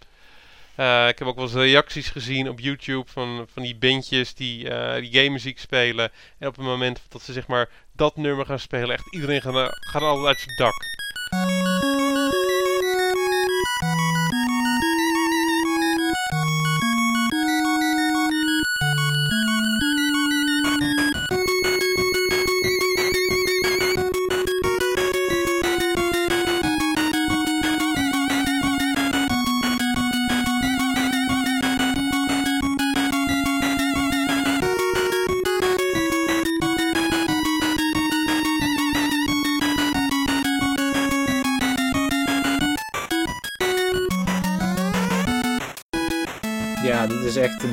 [1.08, 4.64] ik heb ook wel eens reacties gezien op YouTube van, van die bandjes die,
[5.00, 6.10] die game muziek spelen.
[6.38, 9.68] En op het moment dat ze zeg maar dat nummer gaan spelen, echt iedereen gaat,
[9.90, 10.99] gaat al uit zijn dak.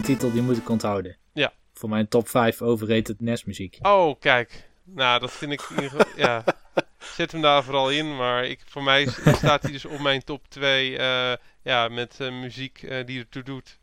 [0.08, 1.18] Titel die moet ik onthouden.
[1.34, 1.54] Ja.
[1.74, 3.78] Voor mijn top 5 overrated NES-muziek.
[3.82, 4.70] Oh, kijk.
[4.84, 5.70] Nou, dat vind ik...
[6.16, 6.44] ja.
[7.16, 9.08] Zet hem daar vooral in, maar ik, voor mij
[9.42, 13.20] staat hij dus op mijn top 2 uh, eh, ja, met uh, muziek uh, die
[13.20, 13.80] ertoe doet.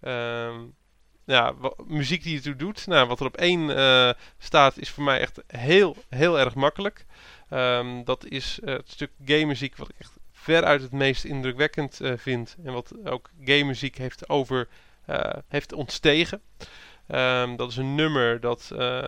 [0.00, 0.74] Um,
[1.24, 1.54] ja,
[1.86, 2.86] muziek die ertoe doet.
[2.86, 7.06] Nou, wat er op één staat is voor mij echt heel, heel erg makkelijk.
[7.50, 12.56] Um, dat is het stuk game muziek wat ik echt veruit het meest indrukwekkend vind.
[12.64, 14.68] En wat ook game muziek heeft over
[15.48, 16.40] heeft ontstegen.
[17.08, 19.02] Um, dat is een nummer dat uh,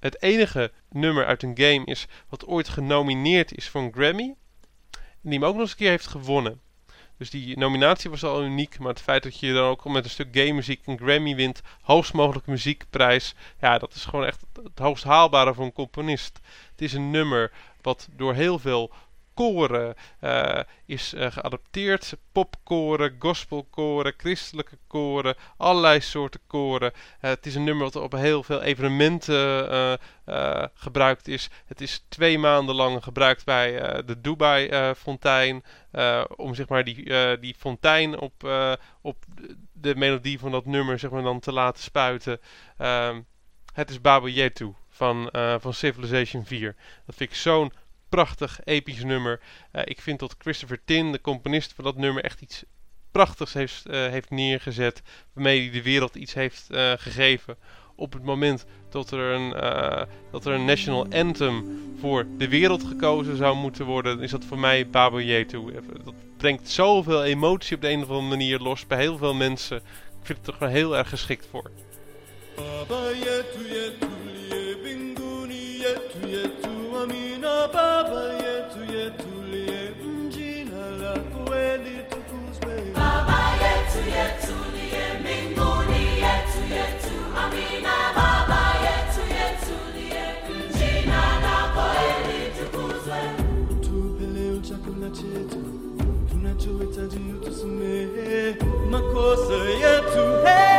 [0.00, 4.34] het enige nummer uit een game is wat ooit genomineerd is voor een Grammy.
[4.90, 6.60] En die hem ook nog eens een keer heeft gewonnen.
[7.18, 10.10] Dus die nominatie was al uniek, maar het feit dat je dan ook met een
[10.10, 14.78] stuk game muziek een Grammy wint, hoogst mogelijke muziekprijs, ja, dat is gewoon echt het
[14.78, 16.40] hoogst haalbare voor een componist.
[16.70, 17.52] Het is een nummer
[17.82, 18.92] wat door heel veel
[19.36, 22.16] koren uh, is uh, geadopteerd.
[22.32, 26.92] Popkoren, gospelkoren, christelijke koren, allerlei soorten koren.
[26.94, 29.98] Uh, het is een nummer wat op heel veel evenementen
[30.74, 31.50] gebruikt is.
[31.66, 33.72] Het is twee maanden lang gebruikt bij
[34.06, 35.64] de Dubai-fontein.
[36.36, 38.48] om zeg maar die, die fontein op,
[39.00, 39.24] op
[39.72, 42.40] de melodie van dat nummer zeg maar, dan te laten spuiten.
[42.78, 43.20] Ehm,
[43.72, 45.28] het is Baba Yetu van,
[45.60, 46.74] van Civilization 4.
[47.06, 47.72] Dat vind ik zo'n
[48.08, 49.40] prachtig, episch nummer.
[49.72, 52.64] Uh, ik vind dat Christopher Tin, de componist van dat nummer, echt iets
[53.10, 55.02] prachtigs heeft, uh, heeft neergezet.
[55.32, 57.56] Waarmee hij de wereld iets heeft uh, gegeven.
[57.96, 59.50] Op het moment dat er, een,
[60.30, 64.58] dat er een national anthem voor de wereld gekozen zou moeten worden, is dat voor
[64.58, 65.72] mij Babo Yetu.
[66.04, 69.76] Dat brengt zoveel emotie op de een of andere manier los bij heel veel mensen.
[70.20, 71.70] Ik vind het er gewoon heel erg geschikt voor.
[72.56, 74.06] Baba yetu yetu,
[77.66, 77.72] Mm,
[95.12, 95.62] chetu,
[96.30, 98.56] tunachohitaji utusamehe.
[98.90, 100.75] Makosa yetu, hey,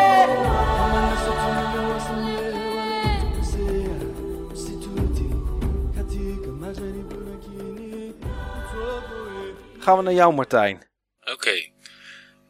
[9.87, 10.87] gaan we naar jou, Martijn.
[11.21, 11.69] Oké.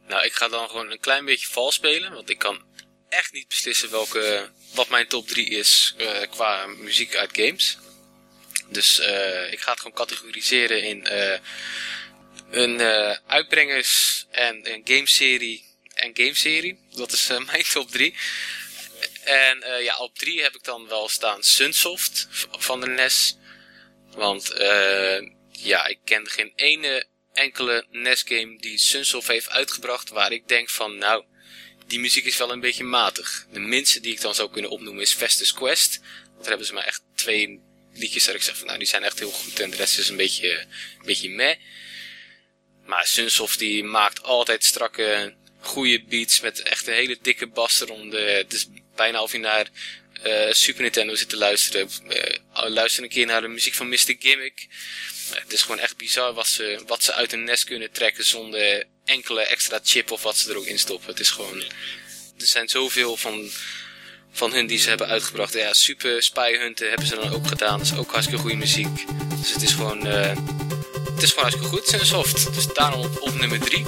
[0.07, 2.13] Nou, ik ga dan gewoon een klein beetje vals spelen.
[2.13, 2.65] Want ik kan
[3.09, 7.77] echt niet beslissen welke, wat mijn top 3 is uh, qua muziek uit games.
[8.69, 11.37] Dus uh, ik ga het gewoon categoriseren in uh,
[12.49, 12.81] een
[13.27, 15.63] uitbrengers en een gameserie
[15.93, 16.79] en gameserie.
[16.95, 18.15] Dat is mijn top 3.
[19.23, 23.37] En ja, op 3 heb ik dan wel staan Sunsoft van de NES.
[24.11, 24.53] Want
[25.51, 27.05] ja, ik ken geen ene
[27.37, 31.23] enkele NES game die Sunsoft heeft uitgebracht waar ik denk van nou,
[31.87, 33.45] die muziek is wel een beetje matig.
[33.51, 35.99] De minste die ik dan zou kunnen opnoemen is Festus Quest.
[36.37, 37.59] Daar hebben ze maar echt twee
[37.93, 40.09] liedjes dat ik zeg van nou die zijn echt heel goed en de rest is
[40.09, 40.59] een beetje,
[40.99, 41.55] een beetje meh.
[42.85, 48.35] Maar Sunsoft die maakt altijd strakke, goede beats met echt een hele dikke bas eronder.
[48.35, 49.69] Het is bijna of je naar
[50.25, 51.89] uh, Super Nintendo zit te luisteren.
[52.09, 54.15] Uh, luister een keer naar de muziek van Mr.
[54.19, 54.67] Gimmick.
[55.33, 58.83] Het is gewoon echt bizar wat ze, wat ze uit een nest kunnen trekken zonder
[59.05, 61.09] enkele extra chip of wat ze er ook in stoppen.
[61.09, 61.61] Het is gewoon...
[62.37, 63.51] Er zijn zoveel van,
[64.31, 65.53] van hun die ze hebben uitgebracht.
[65.53, 67.77] Ja, Super Spy Hunter hebben ze dan ook gedaan.
[67.77, 69.05] Dat is ook hartstikke goede muziek.
[69.39, 70.07] Dus het is gewoon...
[70.07, 70.35] Uh,
[71.13, 72.53] het is gewoon hartstikke goed, soft.
[72.53, 73.85] Dus daarom op, op nummer 3.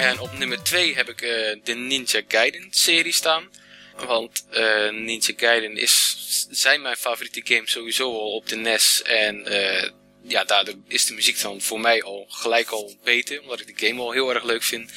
[0.00, 1.30] En op nummer 2 heb ik uh,
[1.64, 3.50] de Ninja Gaiden serie staan.
[3.96, 6.16] Want uh, Ninja Gaiden is,
[6.50, 9.02] zijn mijn favoriete games sowieso al op de NES.
[9.02, 9.90] En uh,
[10.22, 13.40] ja, daardoor is de muziek dan voor mij al gelijk al beter.
[13.40, 14.92] Omdat ik de game al heel erg leuk vind.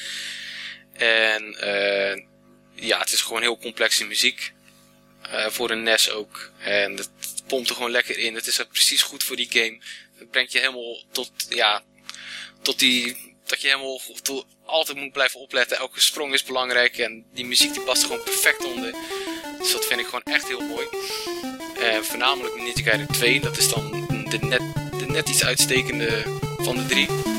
[0.92, 1.56] En
[2.74, 4.52] ja, het is gewoon heel complexe muziek.
[5.48, 6.50] voor een NES ook.
[6.58, 7.10] En het
[7.46, 8.34] pompt er gewoon lekker in.
[8.34, 9.78] Het is ook precies goed voor die game.
[10.18, 11.82] Het brengt je helemaal tot, ja,
[12.62, 14.00] tot die dat je helemaal
[14.64, 15.76] altijd moet blijven opletten.
[15.76, 18.94] Elke sprong is belangrijk en die muziek die past gewoon perfect onder.
[19.58, 20.86] Dus dat vind ik gewoon echt heel mooi.
[21.78, 23.90] Uh, voornamelijk Ninja Gaiden 2, dat is dan
[24.30, 24.62] de net,
[24.98, 26.22] de net iets uitstekende
[26.56, 27.33] van de drie.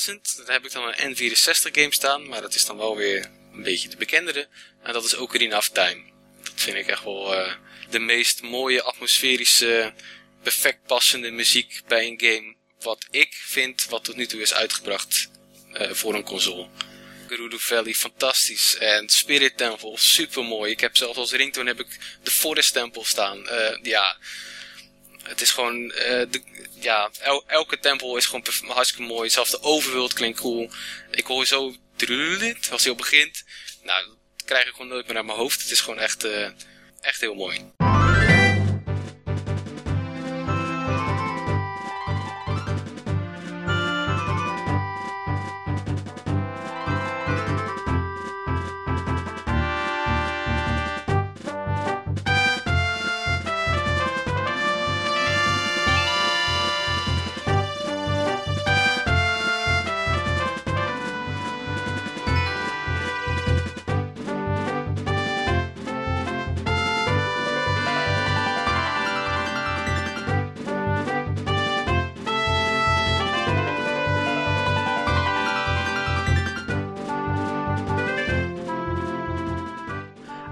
[0.00, 0.36] Verbazend.
[0.36, 3.62] Dan heb ik dan een N64 game staan, maar dat is dan wel weer een
[3.62, 4.48] beetje de bekendere.
[4.82, 6.02] En dat is Ocarina of Time.
[6.42, 7.52] Dat vind ik echt wel uh,
[7.90, 9.92] de meest mooie, atmosferische,
[10.42, 12.54] perfect passende muziek bij een game.
[12.80, 15.30] Wat ik vind, wat tot nu toe is uitgebracht
[15.72, 16.68] uh, voor een console.
[17.28, 18.76] Gerudo Valley, fantastisch.
[18.76, 20.70] En Spirit Temple, super mooi.
[20.70, 23.46] Ik heb zelfs als ringtone heb ik de Forest Temple staan.
[23.82, 24.16] ja,
[25.22, 25.92] het is gewoon, uh,
[26.30, 26.42] de,
[26.72, 27.10] ja,
[27.46, 29.30] elke tempel is gewoon hartstikke mooi.
[29.30, 30.70] Zelfs de overworld klinkt cool.
[31.10, 31.74] Ik hoor zo,
[32.70, 33.44] als hij op begint.
[33.82, 35.60] Nou, dat krijg ik gewoon nooit meer naar mijn hoofd.
[35.60, 36.48] Het is gewoon echt, uh,
[37.00, 37.72] echt heel mooi.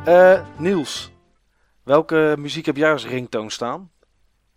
[0.06, 1.10] Uh, Niels,
[1.82, 3.90] welke muziek heb jij als ringtoon staan?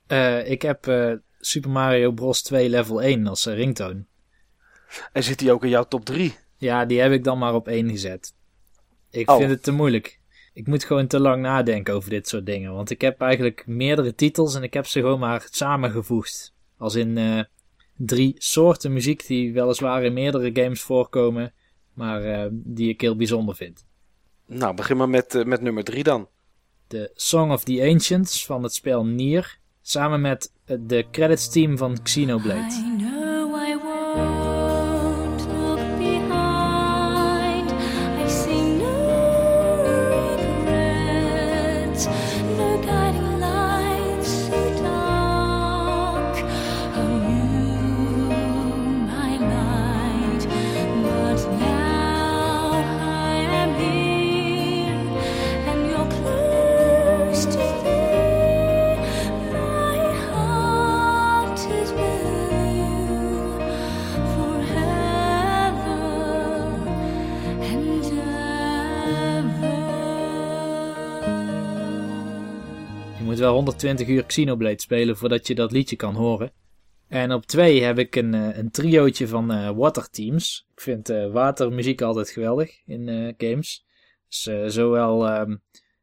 [0.08, 2.42] Uh, ik heb uh, Super Mario Bros.
[2.42, 4.06] 2 level 1 als ringtoon.
[5.14, 6.36] En zit die ook in jouw top 3?
[6.58, 8.34] Ja, die heb ik dan maar op 1 gezet.
[9.10, 9.38] Ik oh.
[9.38, 10.20] vind het te moeilijk.
[10.54, 12.74] Ik moet gewoon te lang nadenken over dit soort dingen.
[12.74, 16.54] Want ik heb eigenlijk meerdere titels en ik heb ze gewoon maar samengevoegd.
[16.78, 17.46] Als in
[17.98, 21.54] drie soorten muziek die weliswaar in meerdere games voorkomen,
[21.94, 23.86] maar die ik heel bijzonder vind.
[24.54, 26.28] Nou, begin maar met, uh, met nummer 3 dan.
[26.88, 29.58] De Song of the Ancients van het spel Nier.
[29.82, 33.33] Samen met uh, de credits team van Xenoblade.
[73.44, 76.52] Wel 120 uur Xenoblade spelen voordat je dat liedje kan horen.
[77.08, 80.68] En op twee heb ik een, een triootje van uh, Water Teams.
[80.76, 83.86] Ik vind uh, watermuziek altijd geweldig in games.
[84.28, 85.62] Dus zowel um,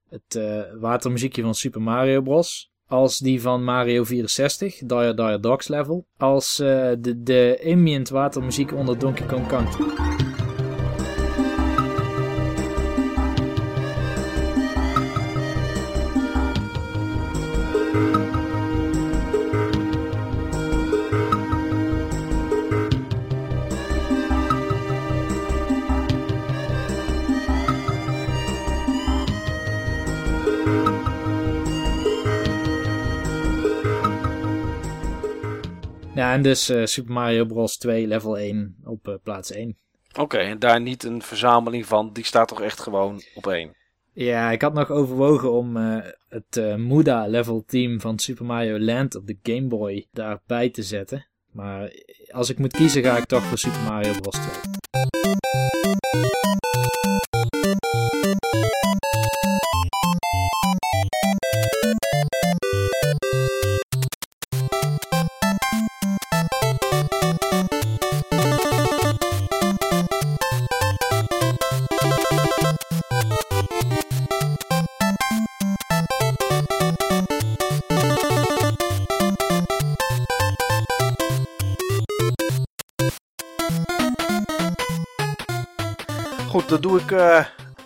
[0.09, 0.41] het
[0.81, 2.73] watermuziekje van Super Mario Bros.
[2.87, 6.07] als die van Mario 64, Dire Dire Dogs level.
[6.17, 10.30] Als de, de ambient watermuziek onder Donkey Kong Country.
[36.21, 37.77] Ja, en dus uh, Super Mario Bros.
[37.77, 39.77] 2 level 1 op uh, plaats 1.
[40.19, 43.75] Oké, en daar niet een verzameling van, die staat toch echt gewoon op 1?
[44.13, 45.99] Ja, ik had nog overwogen om uh,
[46.29, 51.27] het Muda level team van Super Mario Land op de Game Boy daarbij te zetten.
[51.53, 51.93] Maar
[52.31, 54.35] als ik moet kiezen ga ik toch voor Super Mario Bros.
[54.35, 56.30] 2.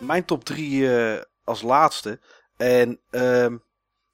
[0.07, 2.20] Mijn top 3 uh, eh, als laatste.
[2.57, 3.52] En uh,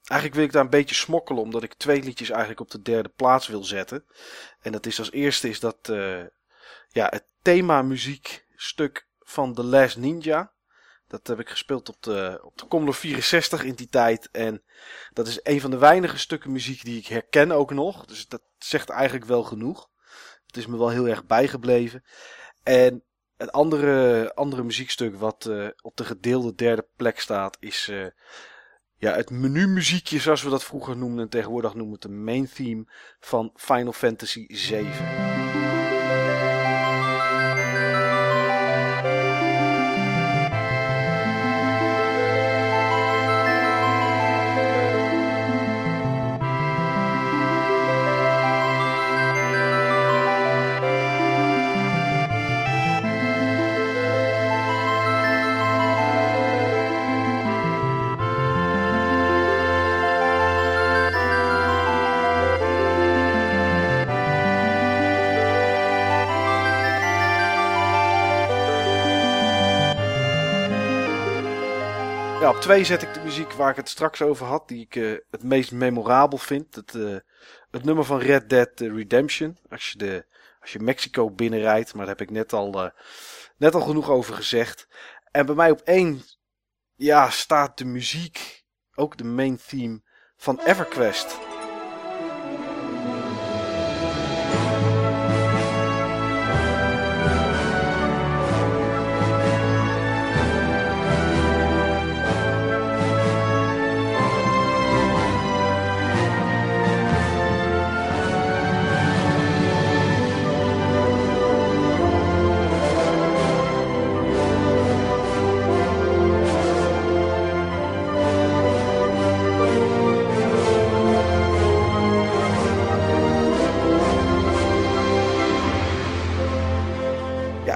[0.03, 3.09] eigenlijk wil ik daar een beetje smokkelen, omdat ik twee liedjes eigenlijk op de derde
[3.09, 4.05] plaats wil zetten.
[4.61, 6.23] En dat is als eerste is dat uh,
[6.89, 10.51] ja, het thema muziekstuk van The Last Ninja.
[11.07, 14.29] Dat heb ik gespeeld op de, op de Commodore 64 in die tijd.
[14.31, 14.63] En
[15.13, 18.05] dat is een van de weinige stukken muziek die ik herken ook nog.
[18.05, 19.89] Dus dat zegt eigenlijk wel genoeg.
[20.45, 22.03] Het is me wel heel erg bijgebleven.
[22.63, 23.03] En
[23.41, 28.05] het andere, andere muziekstuk wat eh, op de gedeelde derde plek staat is eh,
[28.97, 31.23] ja, het menu-muziekje zoals we dat vroeger noemden.
[31.23, 32.85] En tegenwoordig noemen het de main theme
[33.19, 35.50] van Final Fantasy VII.
[72.61, 75.43] twee zet ik de muziek waar ik het straks over had, die ik eh, het
[75.43, 76.75] meest memorabel vind.
[76.75, 77.15] Het, eh,
[77.71, 79.57] het nummer van Red Dead eh, Redemption.
[79.69, 80.25] Als je, de,
[80.59, 82.91] als je Mexico binnenrijdt, maar daar heb ik net al,
[83.57, 84.87] net al genoeg over gezegd.
[85.31, 86.23] En bij mij op één
[86.95, 88.63] ja, staat de muziek,
[88.95, 90.01] ook de main theme
[90.35, 91.50] van EverQuest.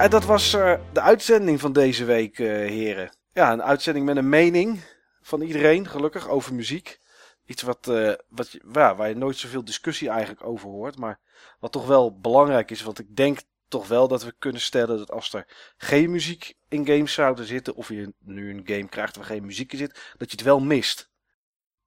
[0.08, 3.16] Dat was uh, de uitzending van deze week, uh, heren.
[3.32, 4.80] Ja, een uitzending met een mening
[5.22, 7.00] van iedereen, gelukkig, over muziek.
[7.44, 10.98] Iets wat, uh, wat ja, waar je nooit zoveel discussie eigenlijk over hoort.
[10.98, 11.20] Maar
[11.58, 12.82] wat toch wel belangrijk is.
[12.82, 13.38] Want ik denk
[13.68, 15.46] toch wel dat we kunnen stellen dat als er
[15.76, 17.74] geen muziek in games zouden zitten.
[17.74, 20.14] Of je nu een game krijgt waar geen muziek in zit.
[20.16, 21.10] Dat je het wel mist.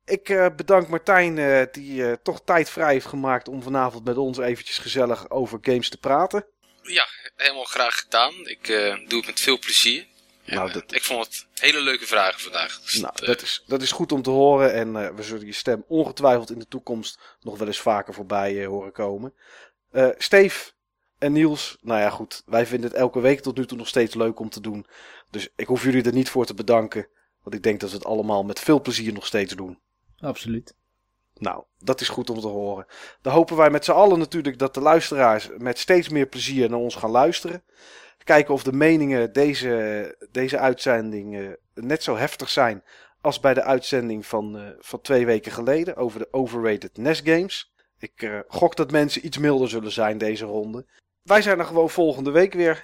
[0.06, 5.30] Ik bedank Martijn die toch tijd vrij heeft gemaakt om vanavond met ons eventjes gezellig
[5.30, 6.46] over games te praten.
[6.81, 8.47] Ja, helemaal graag gedaan.
[8.47, 10.06] Ik uh, doe het met veel plezier.
[10.45, 10.93] nou, dat...
[10.93, 12.81] Ik vond het hele leuke vragen vandaag.
[12.81, 14.73] Dus nou, dat, is, dat is goed om te horen.
[14.73, 18.53] En uh, we zullen je stem ongetwijfeld in de toekomst nog wel eens vaker voorbij
[18.53, 19.34] uh, horen komen.
[20.18, 20.72] Steve
[21.18, 22.43] en Niels, nou ja goed.
[22.45, 24.85] Wij vinden het elke week tot nu toe nog steeds leuk om te doen.
[25.31, 27.07] Dus ik hoef jullie er niet voor te bedanken.
[27.43, 29.80] Want ik denk dat we het allemaal met veel plezier nog steeds doen.
[30.19, 30.73] Absoluut.
[31.40, 32.86] Nou, dat is goed om te horen.
[33.22, 36.80] Dan hopen wij met z'n allen natuurlijk dat de luisteraars met steeds meer plezier naar
[36.80, 37.64] ons gaan luisteren.
[38.24, 42.84] Kijken of de meningen deze, deze uitzending net zo heftig zijn
[43.22, 47.74] als bij de uitzending van, van twee weken geleden over de overrated NES games.
[47.99, 50.86] Ik gok dat mensen iets milder zullen zijn deze ronde.
[51.24, 52.80] Wij zijn er gewoon volgende week weer.